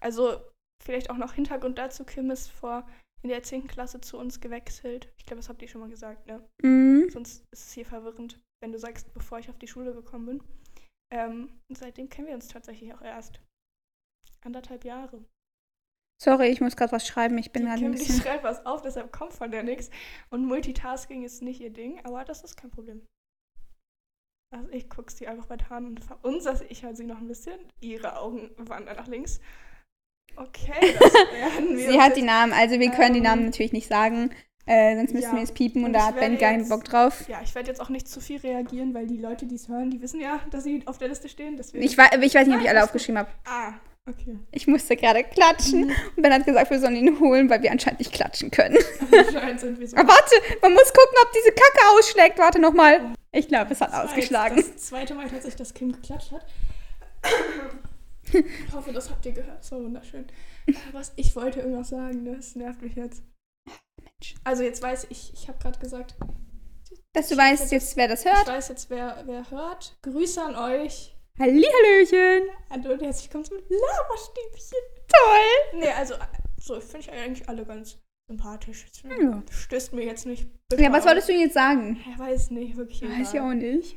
[0.00, 0.40] also
[0.82, 2.04] vielleicht auch noch Hintergrund dazu.
[2.04, 2.86] Kim ist vor
[3.22, 3.68] in der 10.
[3.68, 5.12] Klasse zu uns gewechselt.
[5.18, 6.46] Ich glaube, das habt ihr schon mal gesagt, ne?
[6.62, 7.10] Mhm.
[7.10, 10.42] Sonst ist es hier verwirrend, wenn du sagst, bevor ich auf die Schule gekommen bin.
[11.12, 13.40] Ähm, und seitdem kennen wir uns tatsächlich auch erst.
[14.42, 15.24] Anderthalb Jahre.
[16.22, 17.38] Sorry, ich muss gerade was schreiben.
[17.38, 18.20] Ich bin gerade ein bisschen.
[18.22, 19.90] schreibt was auf, deshalb kommt von der nichts.
[20.30, 23.06] Und Multitasking ist nicht ihr Ding, aber das ist kein Problem.
[24.52, 27.58] Also ich gucke sie einfach weiter an und verunsicher ich halt sie noch ein bisschen.
[27.80, 29.40] Ihre Augen wandern nach links.
[30.36, 33.44] Okay, das werden wir Sie hat die jetzt- Namen, also wir können die Ähm, Namen
[33.46, 34.30] natürlich nicht sagen.
[34.66, 35.36] Äh, sonst müssen ja.
[35.36, 37.24] wir es piepen und Und da hat Ben keinen jetzt- Bock drauf.
[37.28, 39.90] Ja, ich werde jetzt auch nicht zu viel reagieren, weil die Leute, die es hören,
[39.90, 41.56] die wissen ja, dass sie auf der Liste stehen.
[41.56, 41.82] Deswegen.
[41.84, 43.30] Ich, ich weiß nicht, ob ich alle aufgeschrieben habe.
[43.46, 43.72] ah,
[44.08, 44.38] okay.
[44.52, 45.92] Ich musste gerade klatschen Mhm.
[46.16, 48.76] und Ben hat gesagt, wir sollen ihn holen, weil wir anscheinend nicht klatschen können.
[49.12, 49.96] Anscheinend sind wir so.
[49.96, 52.38] Aber warte, man muss gucken, ob diese Kacke ausschlägt.
[52.38, 53.00] Warte nochmal.
[53.32, 54.56] Ich glaube, es hat Das ausgeschlagen.
[54.58, 56.46] jetzt Das zweite Mal tatsächlich, dass Kim geklatscht hat.
[58.32, 59.70] Ich hoffe, das habt ihr gehört.
[59.70, 60.26] War wunderschön.
[60.66, 63.22] Äh, Was ich wollte irgendwas sagen, das nervt mich jetzt.
[64.02, 64.34] Mensch.
[64.44, 66.14] Also jetzt weiß ich, ich habe gerade gesagt,
[67.12, 68.46] Dass du weißt jetzt, wer das ich hört.
[68.46, 69.96] weiß jetzt, wer, wer hört.
[70.02, 71.16] Grüße an euch.
[71.38, 72.48] Hallihallöchen.
[72.70, 74.78] Hallo und herzlich willkommen zum Laberstäbchen.
[75.08, 75.80] Toll.
[75.80, 76.14] Nee, also,
[76.58, 78.86] so finde ich eigentlich alle ganz sympathisch.
[79.04, 79.42] Ja.
[79.50, 80.46] Stößt mir jetzt nicht.
[80.78, 81.98] Ja, was solltest du jetzt sagen?
[82.12, 83.02] Ich weiß nicht, wirklich.
[83.02, 83.96] Weiß ich auch nicht.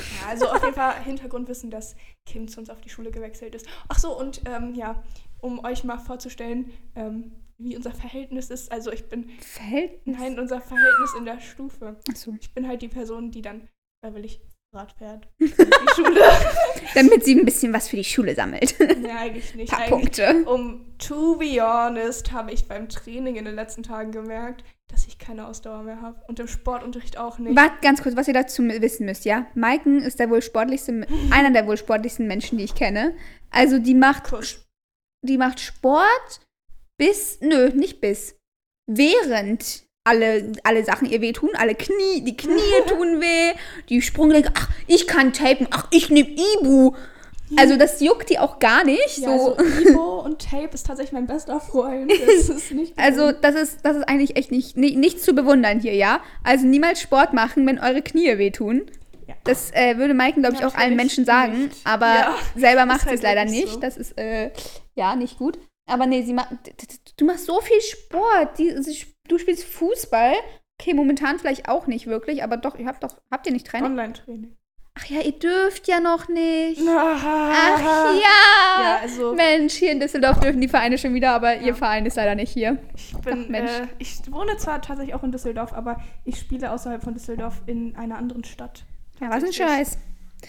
[0.00, 1.94] Ja, also auf jeden Fall Hintergrundwissen, dass
[2.28, 3.66] Kim zu uns auf die Schule gewechselt ist.
[3.88, 5.02] Ach so, und ähm, ja,
[5.40, 8.70] um euch mal vorzustellen, ähm, wie unser Verhältnis ist.
[8.70, 10.16] Also ich bin, Verhältnis.
[10.18, 11.96] nein, unser Verhältnis in der Stufe.
[12.08, 12.34] Achso.
[12.40, 13.68] Ich bin halt die Person, die dann
[14.04, 14.40] freiwillig
[14.74, 15.26] Rad fährt.
[15.40, 15.46] die
[15.94, 16.20] Schule.
[16.94, 18.78] Damit sie ein bisschen was für die Schule sammelt.
[18.80, 19.70] Ein nee, eigentlich nicht.
[19.70, 20.44] paar Eigentlich, Punkte.
[20.44, 25.18] um to be honest, habe ich beim Training in den letzten Tagen gemerkt, dass ich
[25.18, 26.20] keine Ausdauer mehr habe.
[26.26, 27.56] Und im Sportunterricht auch nicht.
[27.56, 29.46] Warte ganz kurz, was ihr dazu wissen müsst, ja?
[29.54, 33.14] Maiken ist der wohl sportlichste, einer der wohl sportlichsten Menschen, die ich kenne.
[33.50, 34.60] Also die macht, Kusch.
[35.22, 36.40] die macht Sport
[36.98, 38.36] bis, nö, nicht bis,
[38.86, 43.56] während alle, alle Sachen ihr wehtun, alle Knie, die Knie tun weh,
[43.88, 46.94] die Sprunggelenke, ach, ich kann tapen, ach, ich nehme Ibu.
[47.56, 49.18] Also das juckt die auch gar nicht.
[49.18, 49.56] Ja, so.
[49.56, 52.10] also Ibo und Tape ist tatsächlich mein bester Freund.
[52.10, 55.80] Das ist nicht Also das ist, das ist eigentlich echt nicht, nicht, nichts zu bewundern
[55.80, 56.20] hier, ja?
[56.44, 58.90] Also niemals Sport machen, wenn eure Knie wehtun.
[59.26, 59.34] Ja.
[59.44, 61.86] Das äh, würde Maiken, glaube ich, auch allen Menschen sagen, nicht.
[61.86, 63.74] aber Ja, selber macht sie halt es leider wirklich nicht.
[63.74, 63.80] so.
[63.80, 64.50] Das ist, äh,
[64.94, 65.58] ja, nicht gut.
[65.86, 66.50] Aber nee, sie macht,
[67.16, 68.58] du machst so viel Sport.
[68.58, 68.74] Die,
[69.28, 70.34] du spielst Fußball.
[70.80, 73.90] Okay, momentan vielleicht auch nicht wirklich, aber doch, ihr habt doch, habt ihr nicht Training?
[73.90, 74.56] Online-Training.
[75.00, 76.80] Ach ja, ihr dürft ja noch nicht.
[76.88, 78.14] Ach ja.
[78.20, 81.62] Ja, also Mensch, hier in Düsseldorf dürfen die Vereine schon wieder, aber Ja.
[81.62, 82.78] ihr Verein ist leider nicht hier.
[82.96, 83.70] ich bin, Ach, Mensch.
[83.70, 87.94] äh, ich wohne zwar tatsächlich auch in Düsseldorf, aber ich spiele außerhalb von Düsseldorf in
[87.96, 88.84] einer anderen Stadt.
[89.20, 89.52] Ja, was ein.
[89.52, 89.98] Scheiß.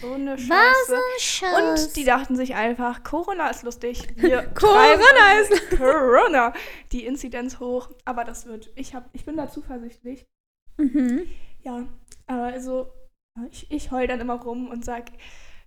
[0.00, 0.50] So eine Scheiße.
[0.52, 1.86] Was ein Scheiß.
[1.86, 4.06] Und die dachten sich einfach, Corona ist lustig.
[4.54, 6.52] Corona ist- Corona.
[6.92, 7.90] Die Inzidenz hoch.
[8.04, 8.70] Aber das wird.
[8.76, 10.26] Ich, hab, ich bin da zuversichtlich.
[10.76, 11.22] Mhm.
[11.62, 11.84] Ja,
[12.28, 12.86] aber also
[13.50, 15.10] ich, ich heul dann immer rum und sag,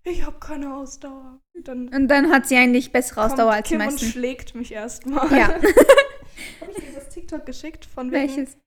[0.03, 1.39] ich habe keine Ausdauer.
[1.55, 4.05] Und dann Und dann hat sie eigentlich bessere Ausdauer als die Kim und meisten.
[4.09, 5.31] schlägt mich erstmal.
[5.31, 5.47] Ja.
[6.61, 8.57] habe ich dieses TikTok geschickt von wegen, Welches?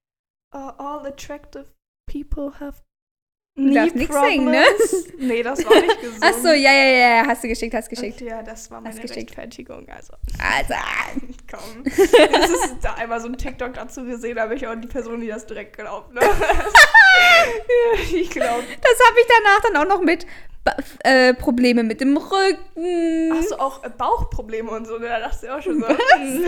[0.55, 1.67] uh, all attractive
[2.11, 2.83] people have
[3.57, 4.65] Du darfst nix singen, ne?
[5.19, 6.21] Nee, das war nicht gesungen.
[6.23, 8.21] Ach so, ja, ja, ja, hast du geschickt, hast geschickt.
[8.21, 9.03] Und ja, das war meine.
[9.03, 9.89] Rechtfertigung.
[9.89, 10.75] Also, Also,
[11.51, 11.83] komm.
[11.87, 15.29] Es ist da einmal so ein TikTok dazu gesehen, habe ich auch die Person, die
[15.29, 16.13] das direkt glaubt.
[16.13, 16.21] Ne?
[18.13, 18.63] ich glaube.
[18.83, 20.27] das habe ich danach dann auch noch mit
[20.67, 23.33] Ba- äh, Probleme mit dem Rücken.
[23.33, 24.99] Hast du auch äh, Bauchprobleme und so?
[24.99, 25.07] Ne?
[25.07, 25.89] Da dachte ich auch schon so.
[25.89, 26.45] hm,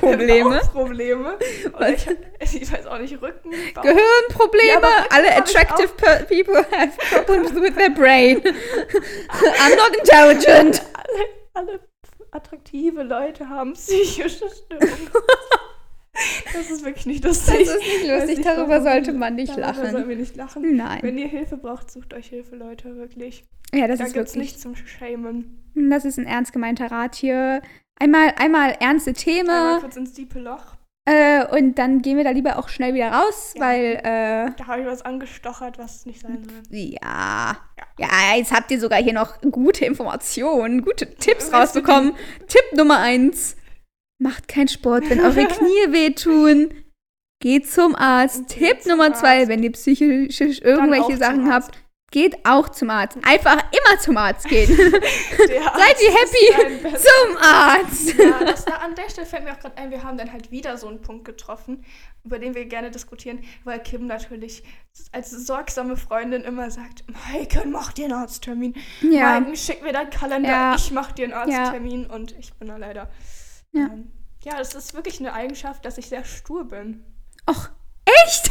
[0.00, 0.60] Probleme?
[0.60, 1.38] Bauchprobleme.
[2.40, 3.82] Ich, ich weiß auch nicht, Rücken, Bauch.
[3.82, 4.68] Gehirnprobleme.
[4.70, 5.88] Ja, Rücken Alle attractive
[6.28, 8.40] people have problems with their brain.
[8.42, 10.82] I'm not intelligent.
[10.94, 11.80] alle, alle
[12.30, 15.10] attraktive Leute haben psychische Störungen.
[16.52, 17.66] Das ist wirklich nicht Das lustig.
[17.66, 19.90] ist nicht lustig, nicht, darüber sollte man nicht Darüber lachen.
[19.92, 20.76] sollen wir nicht lachen.
[20.76, 20.98] Nein.
[21.02, 23.44] Wenn ihr Hilfe braucht, sucht euch Hilfe, Leute, wirklich.
[23.74, 24.50] Ja, das da ist gibt's wirklich.
[24.52, 25.62] nichts zum Schämen.
[25.74, 27.62] Das ist ein ernst gemeinter Rat hier.
[28.00, 30.74] Einmal, einmal ernste Einmal Themen kurz ins diepe Loch.
[31.04, 33.60] äh, und dann gehen wir da lieber auch schnell wieder raus, Ja.
[33.62, 36.78] weil äh, Da habe ich was angestochert, was nicht sein soll.
[36.78, 37.56] ja,
[37.98, 42.12] ja, jetzt habt ihr sogar hier noch gute Informationen, gute Tipps rausbekommen.
[42.48, 43.56] Tipp Nummer eins:
[44.18, 46.72] Macht keinen Sport, wenn eure Knie wehtun.
[47.40, 48.48] Geht zum Arzt.
[48.48, 49.48] Geht Tipp Nummer zwei, Arzt.
[49.48, 51.68] wenn ihr psychisch irgendwelche Sachen Arzt.
[51.68, 51.78] habt,
[52.10, 53.16] geht auch zum Arzt.
[53.22, 54.66] Einfach immer zum Arzt gehen.
[54.76, 54.90] Der
[55.62, 56.96] Seid Arzt ihr happy?
[56.96, 58.14] zum Arzt.
[58.18, 60.50] Ja, das da an der Stelle fällt mir auch gerade ein, wir haben dann halt
[60.50, 61.84] wieder so einen Punkt getroffen,
[62.24, 64.64] über den wir gerne diskutieren, weil Kim natürlich
[65.12, 68.74] als sorgsame Freundin immer sagt, Maike, mach dir einen Arzttermin.
[69.00, 69.38] Ja.
[69.38, 70.74] Maike, schick mir deinen Kalender, Ja.
[70.74, 71.60] ich mach dir einen Ja.
[71.60, 73.08] Arzttermin und ich bin da leider.
[73.78, 73.86] Ja.
[73.86, 74.10] Ähm,
[74.44, 77.04] ja, das ist wirklich eine Eigenschaft, dass ich sehr stur bin.
[77.48, 77.70] Och,
[78.24, 78.50] echt?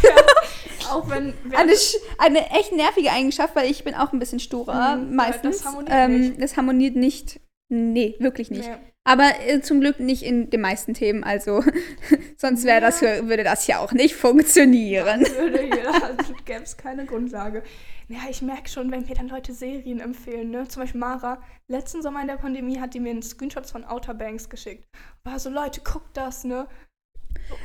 [0.91, 1.33] Auch wenn...
[1.55, 1.73] Eine,
[2.17, 5.57] eine echt nervige Eigenschaft, weil ich bin auch ein bisschen sturer Mhm, ja, meistens.
[5.57, 6.41] das harmoniert ähm, nicht.
[6.41, 7.39] Das harmoniert nicht.
[7.69, 8.67] Nee, wirklich nicht.
[8.69, 8.75] Nee.
[9.03, 11.63] Aber äh, zum Glück nicht in den meisten Themen, also
[12.37, 15.21] sonst wäre das, würde das ja auch nicht funktionieren.
[15.21, 17.63] würde hier, also gäbe es keine Grundlage.
[18.09, 20.67] Ja, ich merke schon, wenn mir dann Leute Serien empfehlen, ne?
[20.67, 24.13] Zum Beispiel Mara, letzten Sommer in der Pandemie hat die mir einen Screenshots von Outer
[24.13, 24.85] Banks geschickt.
[25.23, 26.67] War so, Leute, guckt das, ne?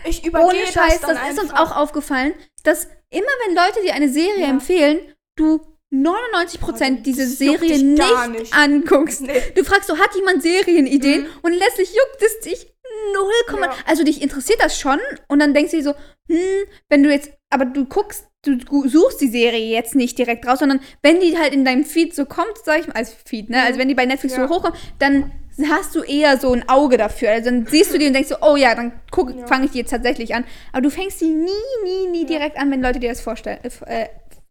[0.04, 3.94] Ich übergehe Ohne Scheiß, das, das, ist uns auch aufgefallen, dass immer wenn Leute dir
[3.94, 4.48] eine Serie Ja.
[4.48, 4.98] empfehlen,
[5.36, 5.60] du
[5.92, 8.54] 99% Oh, diese Serie nicht, nicht.
[8.54, 9.20] anguckst.
[9.20, 9.40] Nee.
[9.54, 11.22] Du fragst so, hat jemand Serienideen?
[11.22, 11.28] Mhm.
[11.42, 12.71] Und letztlich juckt es dich
[13.14, 13.70] null, Ja.
[13.86, 15.94] also dich interessiert das schon und dann denkst du dir so,
[16.28, 20.58] hm, wenn du jetzt, aber du guckst, du suchst die Serie jetzt nicht direkt raus,
[20.58, 23.62] sondern wenn die halt in deinem Feed so kommt, sag ich mal, als Feed, ne,
[23.62, 24.48] also wenn die bei Netflix Ja.
[24.48, 25.30] so hochkommt, dann
[25.70, 27.30] hast du eher so ein Auge dafür.
[27.30, 29.46] Also dann siehst du die und denkst so, oh ja, dann guck, Ja.
[29.46, 30.44] fange ich die jetzt tatsächlich an.
[30.72, 31.50] Aber du fängst die nie,
[31.84, 34.06] nie, nie direkt an, wenn Leute dir das vorstellen, äh,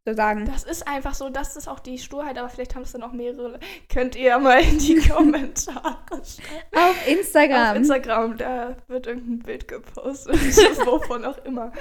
[0.07, 0.45] so sagen.
[0.45, 3.11] Das ist einfach so, das ist auch die Sturheit, aber vielleicht haben es dann auch
[3.11, 3.59] mehrere.
[3.89, 6.75] Könnt ihr ja mal in die Kommentare schreiben.
[6.75, 7.71] Auf Instagram.
[7.71, 10.35] Auf Instagram, da wird irgendein Bild gepostet,
[10.85, 11.71] wovon auch immer.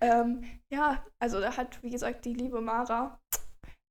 [0.00, 3.20] Ähm, ja, also da hat, wie gesagt, die liebe Mara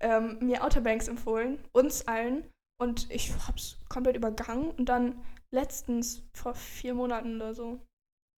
[0.01, 2.49] ähm, mir Outer Banks empfohlen, uns allen.
[2.77, 4.71] Und ich hab's komplett übergangen.
[4.71, 5.21] Und dann
[5.51, 7.79] letztens, vor vier Monaten oder so,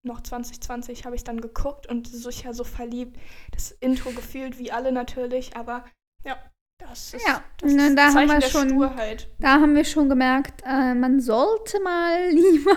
[0.06, 3.18] noch 2020, habe ich dann geguckt und so ich ja so verliebt.
[3.52, 5.84] Das Intro gefühlt wie alle natürlich, aber
[6.24, 6.36] ja,
[6.78, 9.28] das ist, Ja, das ist da ein haben Zeichen wir schon- Sturheit.
[9.38, 12.76] Da haben wir schon gemerkt, äh, man sollte mal lieber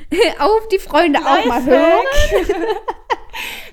[0.40, 2.04] auf die Freunde auch mal hören.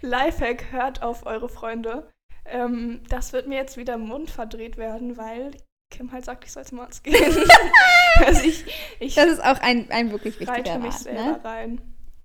[0.01, 2.09] Lifehack, hört auf eure Freunde.
[2.45, 5.51] Ähm, das wird mir jetzt wieder im Mund verdreht werden, weil
[5.91, 7.15] Kim halt sagt, ich soll zum Arzt gehen.
[8.25, 8.65] also ich,
[8.99, 10.99] ich Das ist auch ein, ein wirklich wichtiger mich Rat.
[11.01, 11.39] selber Ne?
[11.43, 11.81] rein.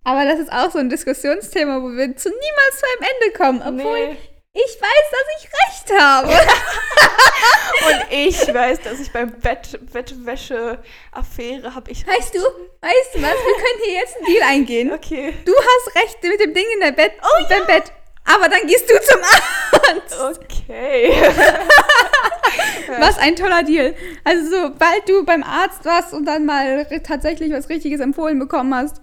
[0.07, 3.61] Aber das ist auch so ein Diskussionsthema, wo wir zu niemals zu einem Ende kommen.
[3.61, 4.17] Obwohl Nee.
[4.53, 6.29] ich weiß, dass ich recht habe.
[7.87, 12.07] Und ich weiß, dass ich beim Bett, Bettwäsche-Affäre habe ich.
[12.07, 13.33] weißt du, weißt du was?
[13.33, 14.93] Wir können hier jetzt einen Deal eingehen.
[14.93, 15.35] Okay.
[15.45, 17.93] Du hast recht mit dem Ding in der Bett, oh, deinem Bett.
[18.25, 20.41] Aber dann gehst du zum Arzt.
[20.41, 21.13] Okay.
[23.01, 23.95] Was ein toller Deal.
[24.25, 29.01] Also sobald du beim Arzt warst und dann mal tatsächlich was Richtiges empfohlen bekommen hast,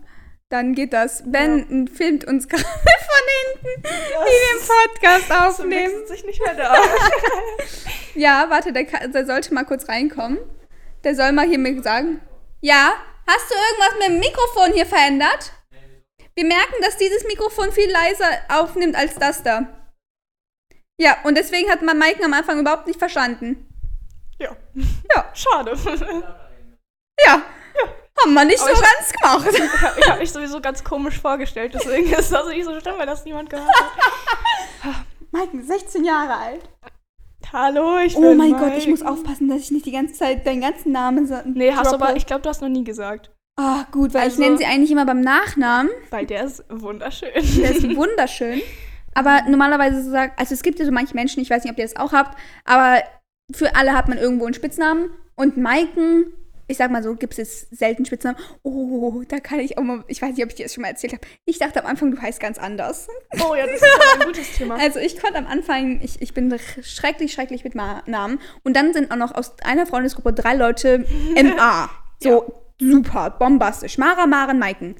[0.53, 1.23] dann geht das.
[1.25, 5.89] Ben filmt uns gerade von hinten, wie wir im Podcast aufnehmen.
[5.89, 6.75] Glück sitze ich nicht mehr da.
[8.15, 10.37] Ja, warte, der, der sollte mal kurz reinkommen.
[11.03, 12.21] Der soll mal hier mir sagen.
[12.61, 12.93] Ja,
[13.25, 15.51] hast du irgendwas mit dem Mikrofon hier verändert?
[16.35, 19.67] Wir merken, dass dieses Mikrofon viel leiser aufnimmt als das da.
[20.99, 23.67] Ja, und deswegen hat man Mike am Anfang überhaupt nicht verstanden.
[24.37, 24.55] Ja.
[24.75, 25.31] Ja.
[25.33, 25.75] Schade.
[27.25, 27.41] Ja.
[28.21, 29.71] Haben wir nicht Aber so ganz gemacht.
[29.99, 33.25] Ich habe mich sowieso ganz komisch vorgestellt, deswegen ist das nicht so schlimm, wenn das
[33.25, 34.95] niemand gehört hat.
[35.31, 36.61] Mike, 16 Jahre alt.
[37.51, 38.63] Hallo, ich Oh bin mein Mike.
[38.63, 41.71] Gott, ich muss aufpassen, dass ich nicht die ganze Zeit deinen ganzen Namen sa- Nee,
[41.71, 42.05] hast du droppe.
[42.09, 43.31] aber, ich glaube, du hast noch nie gesagt.
[43.59, 45.91] Ah, gut, weil Also- ich nenne sie eigentlich immer beim Nachnamen.
[46.09, 47.29] Weil der ist wunderschön.
[47.33, 48.61] Der ist wunderschön.
[49.15, 51.77] Aber normalerweise so sagt, also es gibt ja so manche Menschen, ich weiß nicht, ob
[51.77, 53.03] ihr das auch habt, aber
[53.53, 55.11] für alle hat man irgendwo einen Spitznamen.
[55.35, 56.33] Und Maiken,
[56.67, 58.37] ich sag mal so, gibt es jetzt selten Spitznamen.
[58.63, 60.87] Oh, da kann ich auch mal, ich weiß nicht, ob ich dir das schon mal
[60.89, 61.21] erzählt habe.
[61.45, 63.07] Ich dachte am Anfang, du heißt ganz anders.
[63.47, 63.83] Oh ja, das ist
[64.19, 64.75] ein gutes Thema.
[64.79, 68.39] Also ich konnte am Anfang, ich, ich bin schrecklich, schrecklich mit Namen.
[68.63, 71.89] Und dann sind auch noch aus einer Freundesgruppe drei Leute MA.
[72.21, 73.97] So super, bombastisch.
[73.97, 74.95] Mara, Maren, Maiken.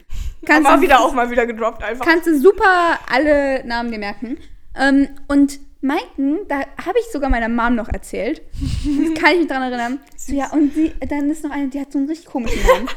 [0.46, 2.06] Kannst du- wieder auch mal wieder gedroppt einfach.
[2.06, 4.38] kannst du super alle Namen dir merken.
[4.80, 8.42] Ähm, und Maiken, da habe ich sogar meiner Mom noch erzählt.
[8.54, 10.00] Das kann ich mich dran erinnern.
[10.18, 12.88] So, ja, und sie, dann ist noch eine, die hat so einen richtig komischen Namen.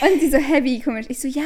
[0.00, 1.06] und sie so heavy komisch.
[1.10, 1.42] Ich so, ja,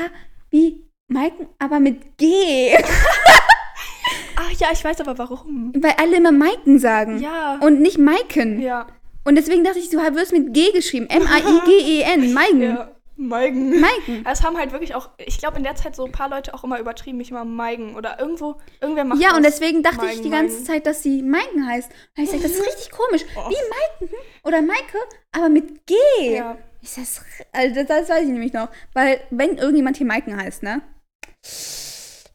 [0.50, 2.76] wie Maiken, aber mit G.
[4.36, 5.72] Ach ja, ich weiß aber warum.
[5.76, 7.18] Weil alle immer Maiken sagen.
[7.20, 7.58] Ja.
[7.60, 8.60] Und nicht Maiken.
[8.60, 8.86] Ja.
[9.24, 11.08] Und deswegen dachte ich, du wirst mit G geschrieben.
[11.08, 12.32] M-A-I-G-E-N.
[12.32, 12.60] Maiken.
[12.76, 12.95] Ja.
[13.16, 13.80] Meigen.
[13.80, 14.24] Maiken.
[14.30, 16.64] Es haben halt wirklich auch, ich glaube in der Zeit so ein paar Leute auch
[16.64, 20.22] immer übertrieben, mich immer Meigen oder irgendwo, irgendwer macht Ja, und deswegen dachte ich Meigen,
[20.22, 20.66] die ganze Meigen.
[20.66, 21.90] Zeit, dass sie Maiken heißt.
[22.16, 23.22] Und ich gesagt, das ist richtig komisch.
[23.36, 23.48] Oh.
[23.48, 24.98] Wie Maiken oder Maike,
[25.32, 25.94] aber mit G.
[26.20, 26.58] Ja.
[26.82, 28.68] Ich das, also das, das weiß ich nämlich noch.
[28.92, 30.82] Weil, wenn irgendjemand hier Maiken heißt, ne?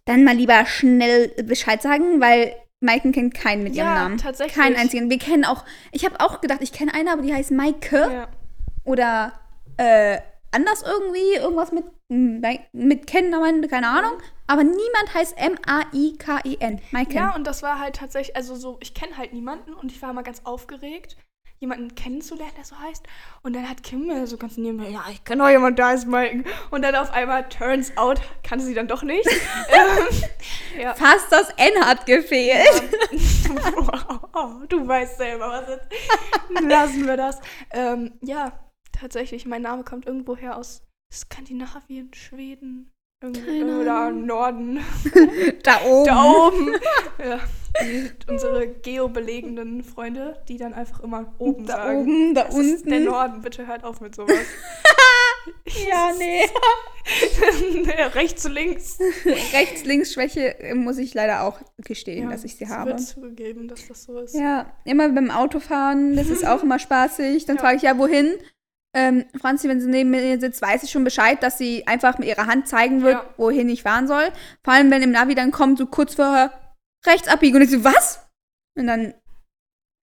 [0.05, 4.17] Dann mal lieber schnell Bescheid sagen, weil Maiken kennt keinen mit ihrem Ja, Namen.
[4.17, 4.55] tatsächlich.
[4.57, 5.09] Keinen einzigen.
[5.09, 7.97] Wir kennen auch, ich habe auch gedacht, ich kenne eine, aber die heißt Maike.
[8.11, 8.27] Ja.
[8.83, 9.33] oder
[9.77, 10.17] äh,
[10.51, 13.31] anders irgendwie, irgendwas mit, mit Ken,
[13.69, 14.13] keine Ahnung.
[14.47, 16.81] Aber niemand heißt M-A-I-K-E-N.
[17.09, 20.11] Ja, und das war halt tatsächlich, also so, ich kenne halt niemanden und ich war
[20.11, 21.15] immer ganz aufgeregt,
[21.59, 23.05] jemanden kennenzulernen, der so heißt.
[23.43, 26.07] Und dann hat Kim mir so ganz nebenbei, ja, ich kenne doch jemanden, der heißt
[26.07, 26.43] Mike.
[26.71, 29.27] Und dann auf einmal, turns out, kannte sie dann doch nicht.
[29.69, 30.95] ähm, ja.
[30.95, 32.83] Fast das N hat gefehlt.
[34.33, 35.87] oh, du weißt selber, was jetzt.
[36.67, 37.39] Lassen wir das.
[37.71, 38.51] Ähm, ja,
[39.01, 40.83] tatsächlich, mein Name kommt irgendwoher aus
[41.13, 42.91] Skandinavien, Schweden.
[43.23, 44.79] Irgendwie, Keine oder Norden.
[45.63, 46.05] Da oben.
[46.07, 46.73] Da oben.
[47.19, 47.39] ja,
[48.27, 51.99] unsere geobelegenden Freunde, die dann einfach immer oben Da sagen.
[52.01, 53.05] oben, da Das ist der unten.
[53.09, 54.33] Norden, bitte hört auf mit sowas.
[55.89, 56.43] Ja, nee.
[57.83, 58.99] nee, rechts, links.
[59.25, 62.91] Rechts-Links-Schwäche äh, muss ich leider auch gestehen, dass ich sie habe.
[62.91, 64.35] wird zugegeben, dass das so ist.
[64.35, 67.45] Ja, immer beim Autofahren, das ist auch immer spaßig.
[67.45, 67.61] Dann Ja.
[67.61, 68.35] frage ich, ja, wohin?
[68.93, 72.27] Ähm, Franzi, wenn sie neben mir sitzt, weiß ich schon Bescheid, dass sie einfach mit
[72.27, 73.33] ihrer Hand zeigen wird, Ja.
[73.37, 74.29] wohin ich fahren soll.
[74.63, 76.51] Vor allem, wenn im Navi dann kommt, so kurz vorher
[77.05, 78.27] rechts abbiegen und ich so, was?
[78.77, 79.13] Und dann,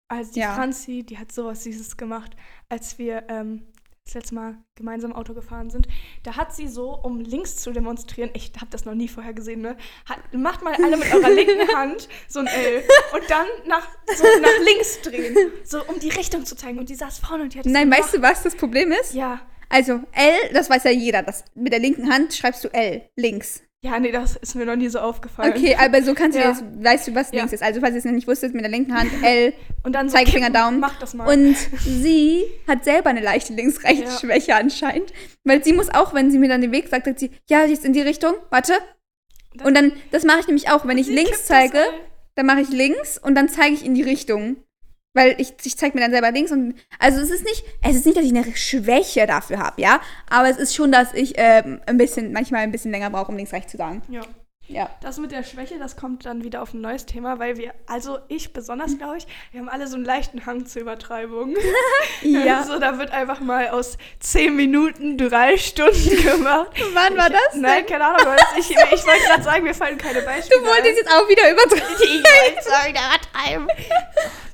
[0.09, 0.55] Also die Ja.
[0.55, 2.35] Franzi, die hat sowas Süßes gemacht,
[2.69, 3.67] als wir ähm,
[4.07, 5.87] das letzte Mal gemeinsam Auto gefahren sind.
[6.23, 9.61] Da hat sie so, um links zu demonstrieren, ich habe das noch nie vorher gesehen,
[9.61, 9.75] ne?
[10.05, 14.23] Hat, macht mal alle mit eurer linken Hand so ein L und dann nach, so
[14.41, 16.79] nach links drehen, so um die Richtung zu zeigen.
[16.79, 18.03] Und die saß vorne und die hat das nein, gemacht.
[18.03, 19.13] weißt du, was das Problem ist?
[19.13, 19.41] Ja.
[19.69, 21.23] Also, L, das weiß ja jeder.
[21.23, 23.61] Das, mit der linken Hand schreibst du L, links.
[23.87, 25.53] Ja, nee, das ist mir noch nie so aufgefallen.
[25.55, 26.49] Okay, aber so kannst du Ja.
[26.49, 27.37] jetzt, weißt du, was Ja.
[27.39, 27.63] links ist.
[27.63, 30.17] Also, falls ihr es noch nicht wusstet, mit der linken Hand L Und dann so
[30.17, 30.79] Zeigefinger, Daumen.
[30.81, 31.25] Mach das mal.
[31.33, 35.13] Und sie hat selber eine leichte Links-Rechts-Schwäche anscheinend.
[35.45, 37.85] Weil sie muss auch, wenn sie mir dann den Weg sagt, sagt sie, ja, jetzt
[37.85, 38.73] in die Richtung, warte.
[39.63, 40.85] Und dann, das mache ich nämlich auch.
[40.85, 41.79] Wenn ich links das zeige,
[42.35, 44.57] dann mache ich links und dann zeige ich in die Richtung.
[45.17, 46.75] Weil ich, ich zeige mir dann selber links und.
[46.99, 49.99] Also es ist nicht, es ist nicht, dass ich eine Schwäche dafür habe, ja.
[50.29, 53.35] Aber es ist schon, dass ich ähm, ein bisschen, manchmal ein bisschen länger brauche, um
[53.35, 54.03] links rechts zu sagen.
[54.09, 54.21] Ja.
[54.69, 54.89] Ja.
[55.01, 58.19] Das mit der Schwäche, das kommt dann wieder auf ein neues Thema, weil wir, also
[58.27, 61.55] ich besonders, glaube ich, wir haben alle so einen leichten Hang zur Übertreibung.
[62.23, 62.59] Ja.
[62.59, 66.71] Also da wird einfach mal aus zehn Minuten drei Stunden gemacht.
[66.93, 67.55] Wann war ich, das?
[67.55, 68.35] Nein, keine Ahnung.
[68.35, 71.51] das- Ich, ich wollte gerade sagen, mir fallen keine Beispiele Du wolltest jetzt auch wieder
[71.51, 71.85] übertreiben.
[71.87, 72.03] ein.
[72.03, 73.67] Ich wollte sagen, übertreiben.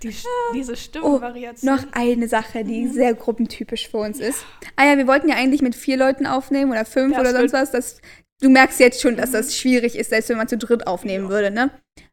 [0.03, 0.13] Die,
[0.53, 1.73] diese Oh, Stimmenvariation.
[1.75, 4.45] noch eine Sache, die sehr gruppentypisch für uns ist.
[4.75, 7.53] Ah ja, wir wollten ja eigentlich mit vier Leuten aufnehmen oder fünf Ja, oder sonst
[7.53, 7.71] was.
[7.71, 8.01] Das,
[8.43, 11.29] du merkst jetzt schon, dass das schwierig ist, selbst wenn man zu dritt aufnehmen Ja.
[11.31, 11.71] würde, ne?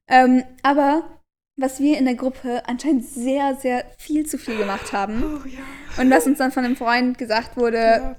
[0.09, 1.03] Ähm, aber
[1.57, 6.03] was wir in der Gruppe anscheinend sehr, sehr viel zu viel gemacht haben Oh ja.
[6.03, 7.77] und was uns dann von einem Freund gesagt wurde,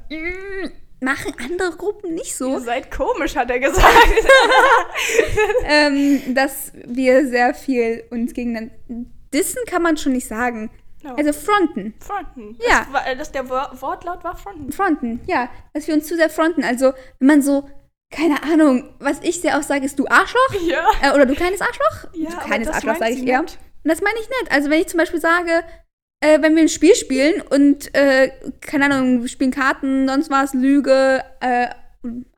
[0.10, 0.18] Ja.
[0.18, 0.72] "Mm,
[1.04, 3.88] machen andere Gruppen nicht Ihr so, seid komisch, hat er gesagt.
[5.66, 8.72] ähm, dass wir sehr viel uns gegen
[9.34, 10.70] Dissen kann man schon nicht sagen.
[11.04, 11.16] Ja.
[11.16, 11.96] Also fronten.
[12.00, 12.58] Fronten.
[12.68, 12.82] Ja.
[12.84, 14.72] Das, war, äh, das, der Wor Wortlaut war Fronten.
[14.72, 15.50] Fronten, ja.
[15.74, 16.64] Dass wir uns zu sehr fronten.
[16.64, 17.68] Also, wenn man so,
[18.12, 20.54] keine Ahnung, was ich sehr auch sage, ist du Arschloch.
[20.68, 20.86] Ja.
[21.02, 22.10] Äh, oder du kleines Arschloch.
[22.14, 23.42] Ja, du kleines das Arschloch, sage ich eher.
[23.42, 23.58] nett.
[23.84, 24.52] Und das meine ich nicht.
[24.52, 25.64] Also, wenn ich zum Beispiel sage,
[26.20, 28.32] äh, wenn wir ein Spiel spielen und, äh,
[28.62, 31.68] keine Ahnung, wir spielen Karten, sonst was, Lüge, äh,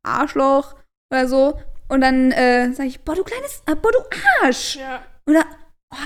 [0.03, 0.75] Arschloch
[1.11, 1.59] oder so.
[1.89, 3.99] Und dann äh, sage ich, boah, du kleines, äh, boah, du
[4.41, 4.77] Arsch.
[4.77, 5.03] Ja.
[5.27, 5.43] Oder,
[5.91, 5.97] oh,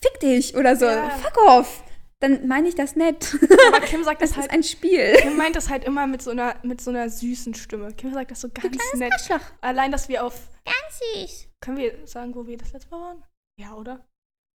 [0.00, 1.10] fick dich oder so, Ja.
[1.10, 1.82] fuck off.
[2.22, 3.36] Dann meine ich das nett.
[3.66, 4.50] Aber Kim sagt Das das, ist halt.
[4.52, 5.14] ein Spiel.
[5.16, 7.92] Kim meint das halt immer mit so einer, mit so einer süßen Stimme.
[7.94, 9.12] Kim sagt das so ganz nett.
[9.12, 9.40] Arschloch.
[9.60, 10.48] Allein, dass wir auf.
[10.64, 11.48] Ganz süß.
[11.60, 13.24] Können wir sagen, wo wir das letzte Mal waren?
[13.58, 14.06] Ja, oder?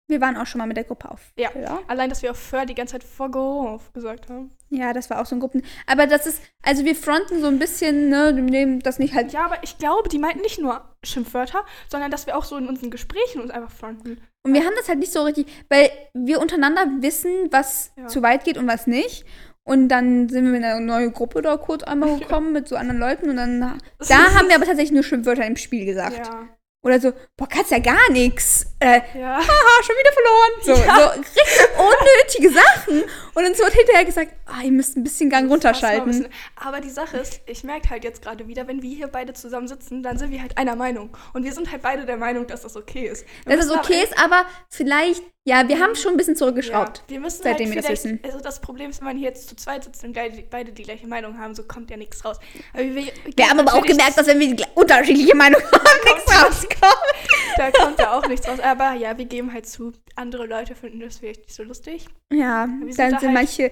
[0.09, 1.33] Wir waren auch schon mal mit der Gruppe auf.
[1.37, 1.49] Ja.
[1.59, 1.79] ja.
[1.87, 4.51] Allein, dass wir auf För die ganze Zeit vor Hof gesagt haben.
[4.69, 5.61] Ja, das war auch so ein Gruppen.
[5.85, 9.33] Aber das ist, also wir fronten so ein bisschen, ne, wir nehmen das nicht halt.
[9.33, 12.69] Ja, aber ich glaube, die meinten nicht nur Schimpfwörter, sondern dass wir auch so in
[12.69, 14.21] unseren Gesprächen uns einfach fronten.
[14.47, 18.07] Und wir haben das halt nicht so richtig, weil wir untereinander wissen, was Ja.
[18.07, 19.25] zu weit geht und was nicht.
[19.63, 22.99] Und dann sind wir in eine neue Gruppe da kurz einmal gekommen mit so anderen
[22.99, 26.17] Leuten und dann, da haben wir aber tatsächlich nur Schimpfwörter im Spiel gesagt.
[26.17, 26.47] Ja.
[26.83, 28.65] Oder so, boah, kannst ja gar nix.
[28.79, 29.37] Äh, Ja.
[29.37, 30.51] haha, schon wieder verloren.
[30.61, 33.03] So, so richtig unnötige Sachen.
[33.33, 36.05] Und uns wird hinterher gesagt, ah, ihr müsst ein bisschen Gang Das runterschalten.
[36.05, 39.33] bisschen- Aber die Sache ist, ich merke halt jetzt gerade wieder, wenn wir hier beide
[39.33, 41.15] zusammen sitzen, dann sind wir halt einer Meinung.
[41.33, 43.25] Und wir sind halt beide der Meinung, dass das okay ist.
[43.45, 46.99] Wir Dass es okay aber- ist, aber vielleicht, ja, wir haben schon ein bisschen zurückgeschraubt.
[46.99, 48.19] Ja, wir müssen seitdem wir halt das vielleicht, wissen.
[48.23, 50.13] Also das Problem ist, wenn man hier jetzt zu zweit sitzt und
[50.49, 52.37] beide, die gleiche Meinung haben, so kommt ja nichts raus.
[52.73, 56.31] Aber wir, Wir haben aber auch gemerkt, dass wenn wir unterschiedliche Meinung haben, nichts
[56.71, 57.57] rauskommt.
[57.57, 58.59] Da kommt ja auch nichts raus.
[58.59, 62.07] Aber ja, wir geben halt zu, andere Leute finden das vielleicht nicht so lustig.
[62.31, 63.71] Ja, Wir sind dann da sind halt- manche.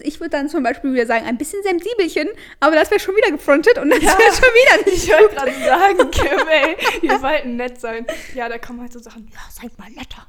[0.00, 2.28] Ich würde dann zum Beispiel wieder sagen, ein bisschen sensibelchen,
[2.58, 4.18] aber das wäre schon wieder gefrontet und das Ja.
[4.18, 5.04] wäre schon wieder nicht.
[5.06, 8.04] Ich wollte gerade sagen, Kim, ey, wir wollten nett sein.
[8.34, 10.26] Ja, da kommen halt so Sachen, ja, seid mal netter.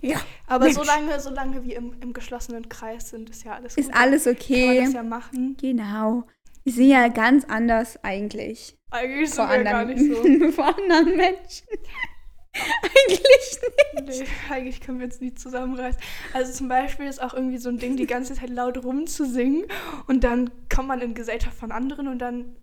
[0.00, 0.16] Ja.
[0.46, 0.76] Aber Mensch.
[0.76, 3.94] solange, solange wir im, im geschlossenen Kreis sind, ist ja alles Ist gut.
[4.00, 4.80] alles Kann man okay.
[4.84, 5.56] das ja machen.
[5.60, 6.24] Genau.
[6.64, 8.78] Wir sind ja ganz anders eigentlich.
[8.90, 10.50] Eigentlich Vor sind wir gar anderen, nicht so.
[10.52, 11.66] vor anderen Menschen.
[12.54, 14.20] eigentlich nicht.
[14.20, 16.00] Nee, eigentlich können wir uns nie zusammenreißen.
[16.34, 19.64] Also zum Beispiel ist auch irgendwie so ein Ding, die ganze Zeit laut rumzusingen
[20.06, 22.56] und dann kommt man in Gesellschaft von anderen und dann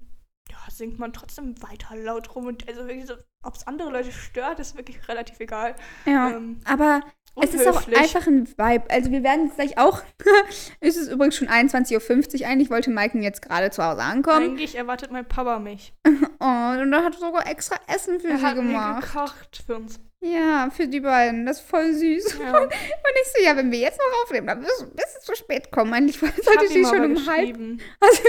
[0.50, 4.12] ja, singt man trotzdem weiter laut rum und also wirklich so, ob es andere Leute
[4.12, 5.76] stört, ist wirklich relativ egal.
[6.06, 7.02] Ja, Ähm, aber
[7.42, 8.84] es ist auch einfach ein Vibe.
[8.90, 10.02] Also wir werden jetzt gleich auch,
[10.80, 14.44] es ist übrigens schon 21.50 Uhr, eigentlich wollte Maiken jetzt gerade zu Hause ankommen.
[14.52, 15.94] Eigentlich erwartet mein Papa mich.
[16.42, 16.46] Oh,
[16.82, 19.12] und er hat sogar extra Essen für Er sie hat mir gemacht.
[19.12, 20.00] gekocht für uns.
[20.22, 21.46] Ja, für die beiden.
[21.46, 22.40] Das ist voll süß.
[22.40, 22.60] Ja.
[22.64, 25.72] Und ich so, ja, wenn wir jetzt noch aufnehmen, dann müssen wir bis zu spät
[25.72, 25.94] kommen.
[25.94, 27.58] Eigentlich Ich sollte sie schon um halb.
[28.02, 28.22] Also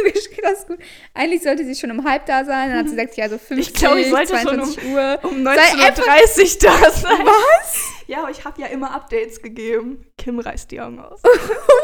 [0.43, 0.79] das gut.
[1.15, 2.71] Eigentlich sollte sie schon um halb da sein.
[2.71, 5.19] Dann hat sie gesagt, ja, so 50, glaub, ich sollte schon um- 22 Uhr.
[5.25, 7.27] Um Sei 19.30 Uhr da sein.
[7.27, 7.79] Was?
[8.07, 10.07] Ja, aber ich habe ja immer Updates gegeben.
[10.17, 11.21] Kim reißt die Augen aus.
[11.25, 11.29] Wo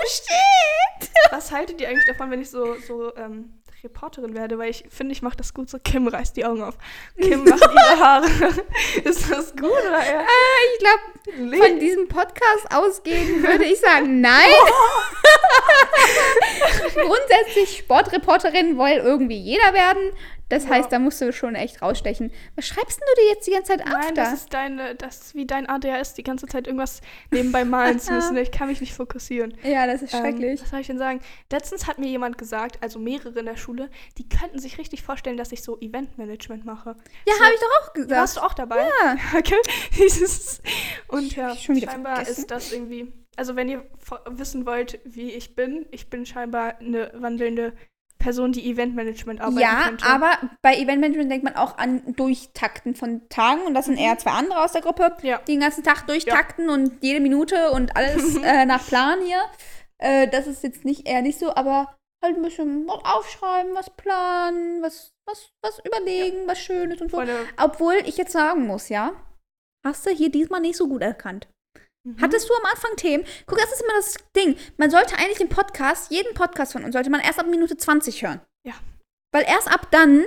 [0.08, 1.10] steht?
[1.30, 3.54] Was haltet ihr eigentlich davon, wenn ich so, so ähm,
[3.86, 4.58] Reporterin werde?
[4.58, 5.78] Weil ich finde, ich mache das gut so.
[5.82, 6.76] Kim reißt die Augen auf.
[7.20, 8.26] Kim macht ihre Haare.
[9.04, 10.24] Ist das gut oder eher?
[10.74, 11.00] Ich glaube,
[11.58, 14.50] von diesem Podcast ausgehen würde ich sagen, nein.
[16.94, 20.12] Grundsätzlich Sportreporterin will irgendwie jeder werden.
[20.48, 20.70] Das Ja.
[20.70, 22.30] heißt, da musst du schon echt rausstechen.
[22.54, 24.24] Was schreibst denn du dir jetzt die ganze Zeit ab Nein, da?
[24.24, 27.00] das ist deine, das ist wie dein ADHS, die ganze Zeit irgendwas
[27.32, 28.36] nebenbei malen zu müssen.
[28.36, 29.56] Ich kann mich nicht fokussieren.
[29.64, 30.62] ja, das ist Ähm, schrecklich.
[30.62, 31.20] was soll ich denn sagen?
[31.50, 35.36] Letztens hat mir jemand gesagt, also mehrere in der Schule, die könnten sich richtig vorstellen,
[35.36, 36.96] dass ich so Eventmanagement mache.
[37.26, 38.10] ja, so- habe ich doch auch gesagt.
[38.20, 38.86] Warst du auch dabei?
[39.02, 39.16] Ja.
[39.36, 39.56] Okay.
[41.08, 42.40] Und ja, scheinbar vergessen.
[42.42, 43.12] ist das irgendwie.
[43.36, 43.84] Also wenn ihr
[44.30, 47.74] wissen wollt, wie ich bin, ich bin scheinbar eine wandelnde
[48.26, 50.04] Person, die Eventmanagement arbeiten Ja, könnte.
[50.04, 54.32] aber bei Eventmanagement denkt man auch an Durchtakten von Tagen und das sind eher zwei
[54.32, 55.26] andere aus der Gruppe, Mhm.
[55.28, 55.38] Ja.
[55.46, 59.40] die den ganzen Tag durchtakten und jede Minute und alles äh, nach Plan hier.
[59.98, 63.90] Äh, das ist jetzt nicht eher nicht so, aber halt ein bisschen was aufschreiben, was
[63.90, 67.22] planen, was, was, was überlegen, was Schönes und so.
[67.62, 69.12] Obwohl ich jetzt sagen muss, ja,
[69.86, 71.46] hast du hier diesmal nicht so gut erkannt.
[72.06, 72.20] Mhm.
[72.20, 73.24] Hattest du am Anfang Themen?
[73.46, 74.56] Guck, das ist immer das Ding.
[74.76, 78.22] Man sollte eigentlich den Podcast, jeden Podcast von uns, sollte man erst ab Minute 20
[78.22, 78.40] hören.
[78.66, 78.74] Ja.
[79.32, 80.24] Weil erst ab dann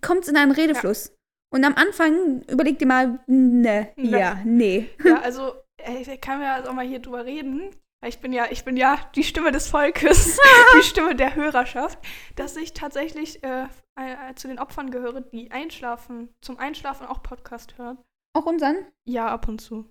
[0.00, 1.12] kommt es in einen Redefluss.
[1.52, 4.18] Und am Anfang überleg dir mal, ne, Ne.
[4.18, 4.88] ja, nee.
[5.04, 7.74] Ja, also ey, kann also auch mal hier drüber reden.
[8.04, 10.38] Ich bin ja, ich bin ja die Stimme des Volkes,
[10.78, 11.98] die Stimme der Hörerschaft,
[12.36, 17.78] dass ich tatsächlich äh, äh, zu den Opfern gehöre, die einschlafen, zum Einschlafen auch Podcast
[17.78, 17.98] hören.
[18.34, 18.86] Auch unseren?
[19.06, 19.88] Ja, ab und zu.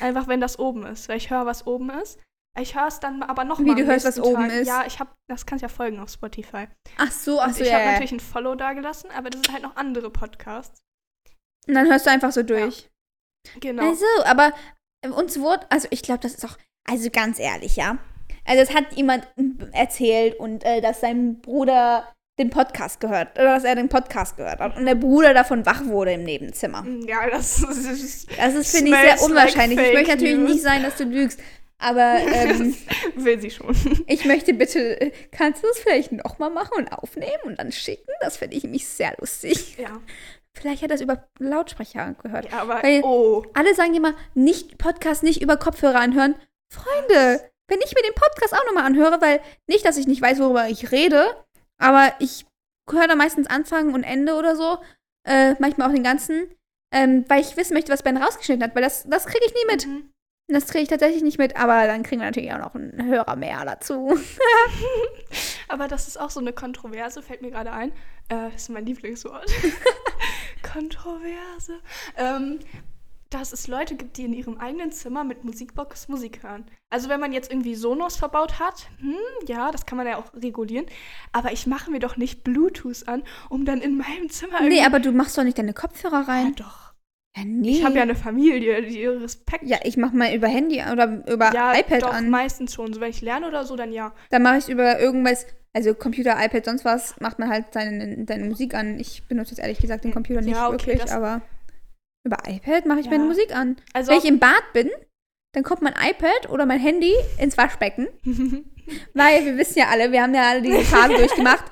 [0.00, 2.18] Einfach wenn das oben ist, weil ich höre, was oben ist.
[2.58, 4.58] Ich höre es dann aber noch Wie, mal du hörst, was nächsten oben Tag.
[4.58, 4.66] ist?
[4.66, 6.68] Ja, ich habe, das kannst ja folgen auf Spotify.
[6.96, 7.74] Ach so, ach Und so, ich ja.
[7.74, 7.92] habe ja.
[7.92, 10.80] natürlich ein Follow dagelassen, aber das sind halt noch andere Podcasts.
[11.68, 12.88] Und dann hörst du einfach so durch.
[13.60, 13.88] Genau.
[13.88, 14.52] Also, aber
[15.02, 16.56] äh, uns wurde, also ich glaube, das ist auch,
[16.88, 17.98] also ganz ehrlich, ja.
[18.44, 19.28] Also es hat jemand
[19.72, 24.60] erzählt und äh, dass sein Bruder den Podcast gehört, oder dass er den Podcast gehört
[24.60, 26.84] hat und der Bruder davon wach wurde im Nebenzimmer.
[27.06, 28.28] ja, das ist.
[28.36, 29.78] Das ist, finde ich, sehr Smells like unwahrscheinlich.
[29.80, 30.50] ich möchte natürlich news.
[30.50, 31.40] nicht sein, dass du lügst.
[31.78, 32.74] Aber ähm,
[33.16, 33.74] Will sie schon.
[34.06, 38.10] ich möchte bitte, kannst du es vielleicht nochmal machen und aufnehmen und dann schicken?
[38.20, 39.76] Das finde ich nämlich sehr lustig.
[39.78, 40.00] Ja.
[40.54, 42.50] Vielleicht hat er das über Lautsprecher gehört.
[42.50, 43.44] ja aber Weil- oh.
[43.52, 46.34] Alle sagen immer, nicht Podcast nicht über Kopfhörer anhören.
[46.72, 50.38] Freunde, wenn ich mir den Podcast auch nochmal anhöre, weil nicht, dass ich nicht weiß,
[50.40, 51.26] worüber ich rede,
[51.78, 52.46] aber ich
[52.90, 54.78] höre da meistens Anfang und Ende oder so,
[55.24, 56.50] äh, manchmal auch den ganzen,
[56.92, 59.72] ähm, weil ich wissen möchte, was Ben rausgeschnitten hat, weil das, das kriege ich nie
[59.72, 59.86] mit.
[59.86, 60.10] Mhm.
[60.48, 63.34] Das kriege ich tatsächlich nicht mit, aber dann kriegen wir natürlich auch noch einen Hörer
[63.34, 64.16] mehr dazu.
[65.68, 67.90] Aber das ist auch so eine Kontroverse, fällt mir gerade ein.
[68.28, 69.50] Äh, ist mein Lieblingswort.
[70.72, 71.80] Kontroverse.
[72.16, 72.60] Ähm,
[73.30, 76.64] dass es Leute gibt, die in ihrem eigenen Zimmer mit Musikbox Musik hören.
[76.90, 79.16] Also wenn man jetzt irgendwie Sonos verbaut hat, hm,
[79.46, 80.86] ja, das kann man ja auch regulieren.
[81.32, 85.00] Aber ich mache mir doch nicht Bluetooth an, um dann in meinem Zimmer Nee, aber
[85.00, 86.54] du machst doch nicht deine Kopfhörer ja, rein.
[86.54, 86.94] doch.
[87.36, 87.70] Ja, nee.
[87.70, 89.64] Ich habe ja eine Familie, die Respekt.
[89.64, 92.30] ja, ich mache mal über Handy oder über ja, iPad doch, an.
[92.30, 92.94] meistens schon.
[92.94, 94.14] So, wenn ich lerne oder so, dann ja.
[94.30, 98.44] Dann mache ich über irgendwas, also Computer, iPad, sonst was, macht man halt seine, seine
[98.44, 98.98] Musik an.
[98.98, 101.42] Ich benutze jetzt ehrlich gesagt den Computer nicht Ja, okay, wirklich, aber
[102.26, 103.12] über iPad mache ich Ja.
[103.12, 103.76] meine Musik an.
[103.92, 104.90] Also Wenn ich im Bad bin,
[105.52, 108.08] dann kommt mein iPad oder mein Handy ins Waschbecken,
[109.14, 111.64] weil wir wissen ja alle, wir haben ja alle die Tage durchgemacht,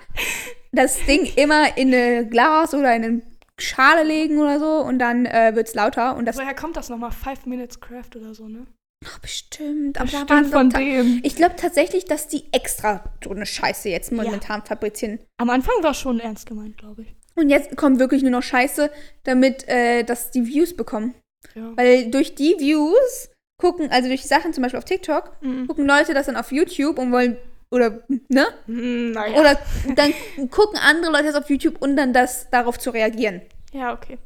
[0.72, 3.22] das Ding immer in eine Glas oder in eine
[3.59, 6.88] Schale legen oder so und dann äh, wird es lauter und das woher kommt das
[6.88, 7.12] nochmal?
[7.12, 8.66] Five Minutes Craft oder so, ne?
[9.07, 10.00] Ach, bestimmt.
[10.00, 11.20] Aber da Bestimmt waren von dem.
[11.22, 15.18] Ich glaube tatsächlich, dass die extra so eine Scheiße jetzt momentan fabrizieren.
[15.36, 17.14] Am Anfang war schon ernst gemeint, glaube ich.
[17.37, 18.91] Und jetzt kommt wirklich nur noch Scheiße,
[19.24, 21.14] damit äh, dass die Views bekommen.
[21.55, 21.72] Ja.
[21.76, 23.30] Weil durch die Views
[23.61, 25.66] gucken, also durch Sachen zum Beispiel auf TikTok, Mhm.
[25.66, 27.37] gucken Leute das dann auf YouTube und wollen,
[27.70, 28.47] oder, ne?
[28.66, 29.39] Hm, naja.
[29.41, 29.59] Oder
[29.97, 30.12] dann
[30.51, 33.43] gucken andere Leute das auf YouTube und dann das darauf zu reagieren.
[33.72, 34.18] Ja, okay.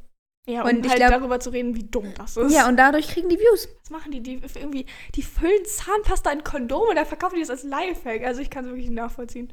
[0.46, 2.54] Ja, Und ich halt glaub- darüber zu reden, wie dumm das ist.
[2.54, 3.68] Ja, und dadurch kriegen die Views.
[3.82, 4.20] Was machen die?
[4.22, 8.22] Die irgendwie, die füllen Zahnpasta in Kondome, da verkaufen die das als Lifehack.
[8.24, 9.52] Also ich kann es wirklich nachvollziehen.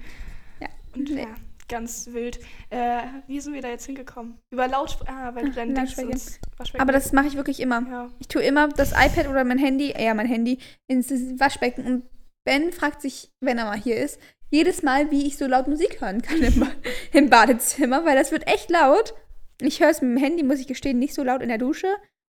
[0.62, 0.68] Ja.
[0.95, 1.22] Und Nee.
[1.24, 1.28] ja,
[1.68, 2.39] ganz wild.
[2.70, 4.39] Äh, wie sind wir da jetzt hingekommen?
[4.49, 5.11] Über Lautsprecher.
[5.11, 6.82] Ah, weil du dein Dings Lautsprecher.
[6.82, 7.86] Aber das mache ich wirklich immer.
[7.89, 8.09] Ja.
[8.20, 11.09] Ich tue immer das iPad oder mein Handy, ja, mein Handy, ins
[11.39, 11.86] Waschbecken.
[11.86, 12.03] Und
[12.43, 14.20] Ben fragt sich, wenn er mal hier ist,
[14.51, 16.68] jedes Mal, wie ich so laut Musik hören kann im, ba
[17.13, 19.13] im Badezimmer, weil das wird echt laut.
[19.59, 21.88] Ich höre es mit dem Handy, muss ich gestehen, nicht so laut in der Dusche.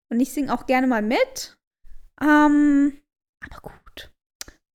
[0.08, 1.58] Und ich singe auch gerne mal mit.
[2.20, 2.96] Ähm,
[3.40, 4.12] aber gut.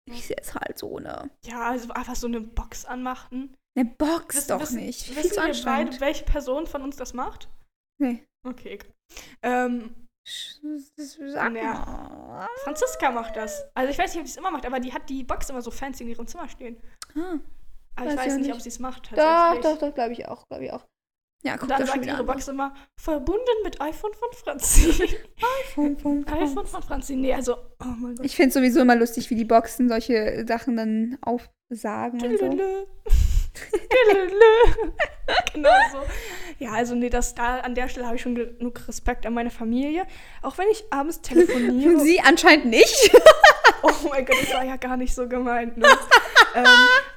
[0.05, 1.29] Ich sehe es halt so, ne?
[1.45, 3.55] ja, also einfach so eine Box anmachen.
[3.77, 5.01] Eine Box Wissen- doch nicht.
[5.03, 7.49] Viel Wissen zu wir beide, welche Person von uns das macht?
[8.01, 8.25] Nee.
[8.47, 8.79] Okay.
[9.43, 12.47] Ähm, Sag Ja.
[12.63, 13.63] Franziska macht das.
[13.73, 15.61] Also ich weiß nicht, ob sie es immer macht, aber die hat die Box immer
[15.61, 16.77] so fancy in ihrem Zimmer stehen.
[17.15, 17.39] Ah,
[17.95, 18.53] Aber Weiß ich weiß nicht, nicht.
[18.55, 19.11] ob sie es macht.
[19.17, 20.85] doch, doch, doch, glaube ich auch, glaube ich auch.
[21.43, 22.23] Ja, guck Und dann sagt ihre.
[22.23, 25.17] Box immer, verbunden mit iPhone von Franzi.
[25.73, 27.15] Von- von- von- iPhone von Franzi.
[27.15, 28.25] Nee, also, oh mein Gott.
[28.25, 32.87] Ich finde sowieso immer lustig, wie die Boxen solche Sachen dann aufsagen und so.
[35.53, 35.97] Genau so.
[36.59, 39.49] Ja, also nee, das da an der Stelle habe ich schon genug Respekt an meine
[39.49, 40.05] Familie.
[40.41, 41.99] Auch wenn ich abends telefoniere.
[41.99, 43.11] Sie anscheinend nicht.
[43.83, 45.87] Oh mein Gott, das war ja gar nicht so gemeint, ne?
[46.53, 46.65] ähm,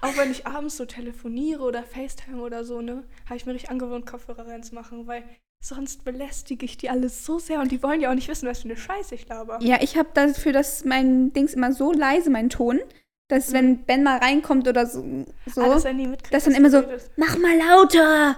[0.00, 3.68] auch wenn ich abends so telefoniere oder FaceTime oder so, ne, habe ich mir richtig
[3.68, 5.24] angewöhnt, Kopfhörer reinzumachen, weil
[5.60, 8.62] sonst belästige ich die alle so sehr und die wollen ja auch nicht wissen, was
[8.62, 9.58] für eine Scheiße ich laber.
[9.60, 12.80] Ja, ich habe dafür, dass mein Dings immer so leise, mein Ton,
[13.28, 15.84] dass wenn Ben mal reinkommt oder so, so Ah, dass
[16.30, 16.82] dass dann immer so,
[17.16, 18.36] mach mal lauter.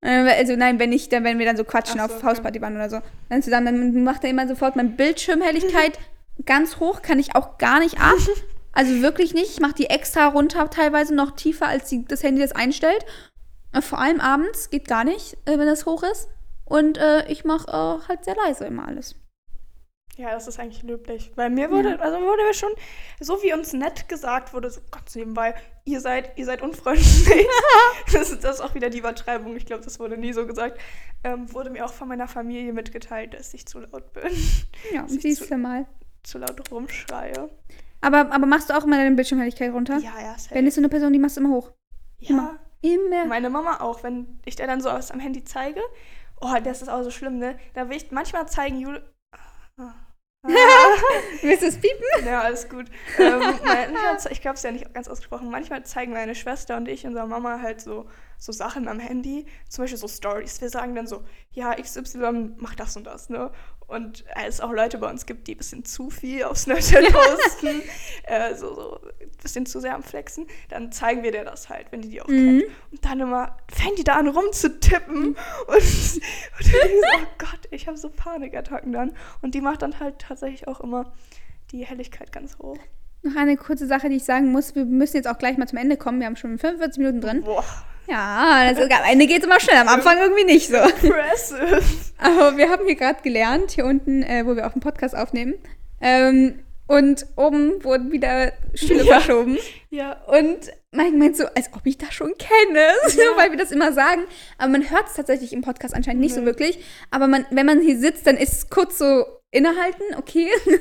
[0.00, 2.26] Äh, Also nein, wenn ich, dann, wenn wir dann so quatschen so, auf okay.
[2.26, 5.98] Hausparty waren oder so, dann zusammen, dann macht er immer sofort meine Bildschirmhelligkeit
[6.46, 8.16] ganz hoch, kann ich auch gar nicht ab.
[8.72, 9.50] Also wirklich nicht.
[9.50, 13.04] Ich mache die extra runter, teilweise noch tiefer, als die, das Handy das einstellt.
[13.72, 16.28] Äh, Vor allem abends geht gar nicht, äh, wenn das hoch ist.
[16.64, 19.16] Und äh, ich mache äh, halt sehr leise immer alles.
[20.18, 21.30] Ja, das ist eigentlich löblich.
[21.36, 21.96] Weil mir wurde, Ja.
[22.00, 22.72] also wurde mir schon,
[23.20, 25.54] so wie uns nett gesagt wurde, so ganz nebenbei,
[25.84, 27.46] ihr seid, ihr seid unfreundlich.
[28.12, 29.54] das, ist, das ist auch wieder die Übertreibung.
[29.56, 30.78] Ich glaube, das wurde nie so gesagt.
[31.22, 34.24] Ähm, wurde mir auch von meiner Familie mitgeteilt, dass ich zu laut bin.
[34.92, 35.86] Ja, Siehst du- mal.
[36.24, 37.48] zu laut rumschreie.
[38.00, 39.98] Aber, aber machst du auch immer deine Bildschirmhelligkeit runter?
[39.98, 40.54] Ja, ja, safe.
[40.56, 41.70] Wenn ist so eine Person, die machst du immer hoch.
[42.18, 42.30] ja.
[42.30, 42.58] immer.
[42.80, 43.24] Immer.
[43.26, 45.80] Meine Mama auch, wenn ich der dann so was am Handy zeige.
[46.40, 47.58] Oh, das ist auch so schlimm, ne?
[47.74, 49.02] Da will ich manchmal zeigen, Jule.
[49.76, 49.94] Ah.
[50.44, 50.50] Ah.
[51.42, 52.26] Willst du es piepen?
[52.26, 52.86] Ja, alles gut.
[53.18, 55.50] Ähm, manchmal, ich glaube, es ja nicht ganz ausgesprochen.
[55.50, 58.08] Manchmal zeigen meine Schwester und ich unserer Mama halt so,
[58.38, 59.46] so Sachen am Handy.
[59.68, 60.60] Zum Beispiel so Stories.
[60.60, 63.50] Wir sagen dann so, ja, XY macht das und das, ne?
[63.88, 67.04] Und äh, es auch Leute bei uns gibt, die ein bisschen zu viel auf Snapchat
[67.12, 67.82] posten.
[68.24, 70.46] äh, so, so ein bisschen zu sehr am Flexen.
[70.68, 72.60] Dann zeigen wir dir das halt, wenn die die auch Mhm.
[72.60, 72.72] kennt.
[72.92, 75.28] Und dann immer fängt die da an rumzutippen.
[75.66, 76.22] Und, und
[76.60, 79.16] du denkst, oh Gott, ich habe so Panikattacken dann.
[79.40, 81.12] Und die macht dann halt tatsächlich auch immer
[81.72, 82.78] die Helligkeit ganz hoch.
[83.22, 84.74] Noch eine kurze Sache, die ich sagen muss.
[84.74, 86.20] Wir müssen jetzt auch gleich mal zum Ende kommen.
[86.20, 87.42] Wir haben schon 45 Minuten drin.
[87.42, 87.64] Boah,
[88.08, 90.76] Ja, also am Ende geht es immer schnell, am Anfang irgendwie nicht so.
[90.76, 91.82] impressive.
[92.18, 95.54] Aber wir haben hier gerade gelernt, hier unten, äh, wo wir auch einen Podcast aufnehmen.
[96.00, 99.20] Ähm, und oben wurden wieder Stühle Ja.
[99.20, 99.58] verschoben.
[99.90, 100.58] ja, Und
[100.90, 102.80] Mike meint so, als ob ich das schon kenne,
[103.14, 103.36] Ja.
[103.36, 104.22] weil wir das immer sagen.
[104.56, 106.46] Aber man hört es tatsächlich im Podcast anscheinend nicht so Nee.
[106.46, 106.82] wirklich.
[107.10, 110.48] Aber man, wenn man hier sitzt, dann ist es kurz so innehalten, okay.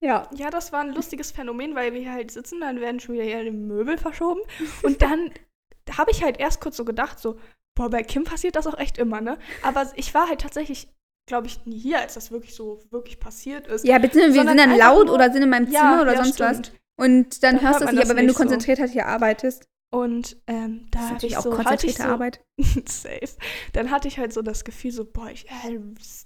[0.00, 0.28] ja.
[0.34, 3.24] Ja, das war ein lustiges Phänomen, weil wir hier halt sitzen, dann werden schon wieder
[3.24, 4.40] hier die Möbel verschoben.
[4.82, 5.30] Und dann
[5.96, 7.38] habe ich halt erst kurz so gedacht, so,
[7.74, 9.38] boah, bei Kim passiert das auch echt immer, ne?
[9.62, 10.88] Aber ich war halt tatsächlich,
[11.26, 13.84] glaube ich, nie hier, als das wirklich so wirklich passiert ist.
[13.84, 16.14] Ja, beziehungsweise wir Sondern sind dann laut nur- oder sind in meinem Ja, Zimmer oder
[16.14, 16.58] ja, sonst was.
[16.58, 16.72] stimmt.
[16.98, 18.42] Und dann Da hörst du es nicht, aber wenn du nicht so.
[18.42, 19.66] konzentriert halt hier arbeitest.
[19.92, 22.44] Und ähm, da Das hatte ich auch so, hatte ich so, Arbeit.
[22.86, 23.36] safe.
[23.72, 25.80] Dann hatte ich halt so das Gefühl, so, boah, ich, äh,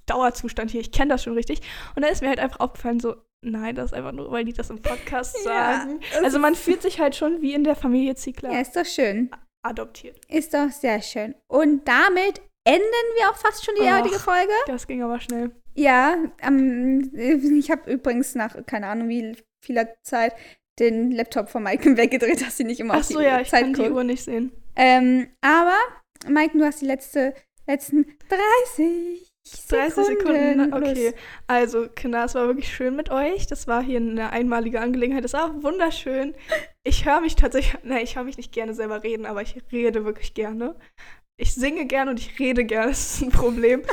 [0.07, 1.61] Dauerzustand hier, ich kenne das schon richtig.
[1.97, 4.53] Und dann ist mir halt einfach aufgefallen, so, nein, das ist einfach nur, weil die
[4.53, 6.01] das im Podcast Ja, sagen.
[6.13, 8.85] das also man fühlt sich halt schon wie in der Familie Ziegler Ja, ist doch
[8.85, 9.31] schön.
[9.63, 10.21] adoptiert.
[10.29, 11.35] Ist doch sehr schön.
[11.49, 12.83] Und damit enden
[13.19, 14.01] wir auch fast schon die Ach.
[14.01, 14.53] heutige Folge.
[14.67, 15.53] Das ging aber schnell.
[15.75, 20.35] Ja, ähm, ich habe übrigens nach, keine Ahnung wie vieler Zeit,
[20.79, 23.51] den Laptop von Mike weggedreht, dass sie nicht immer Ach auf die so, ja, ich
[23.51, 23.95] Zeit kann die guckt.
[23.95, 24.53] Uhr nicht sehen.
[24.77, 25.77] Ähm, aber,
[26.29, 27.35] Mike, du hast die letzte,
[27.67, 29.31] letzten 30
[29.69, 30.91] 30 Sekunden, plus.
[30.91, 31.15] okay.
[31.47, 33.47] Also, Kinder, es war wirklich schön mit euch.
[33.47, 35.23] Das war hier eine einmalige Angelegenheit.
[35.23, 36.35] Das war auch wunderschön.
[36.83, 40.07] Ich höre mich tatsächlich, nein, ich höre mich nicht gerne selber reden, aber ich rede
[40.07, 40.77] wirklich gerne.
[41.37, 43.83] Ich singe gerne und ich rede gerne, das ist ein Problem.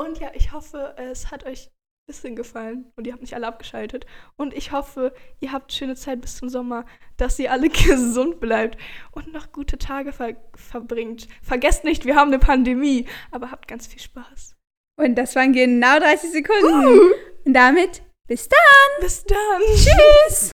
[0.00, 1.72] Und ja, ich hoffe, es hat euch
[2.08, 4.06] bisschen gefallen und ihr habt nicht alle abgeschaltet.
[4.36, 6.84] Und ich hoffe, ihr habt schöne Zeit bis zum Sommer,
[7.18, 8.76] dass ihr alle gesund bleibt
[9.12, 11.28] und noch gute Tage ver verbringt.
[11.42, 14.56] Vergesst nicht, wir haben eine Pandemie, aber habt ganz viel Spaß.
[14.96, 17.12] Und das waren genau 30 Sekunden.
[17.44, 19.00] Und damit bis dann.
[19.00, 19.62] Bis dann.
[19.74, 19.86] Tschüss.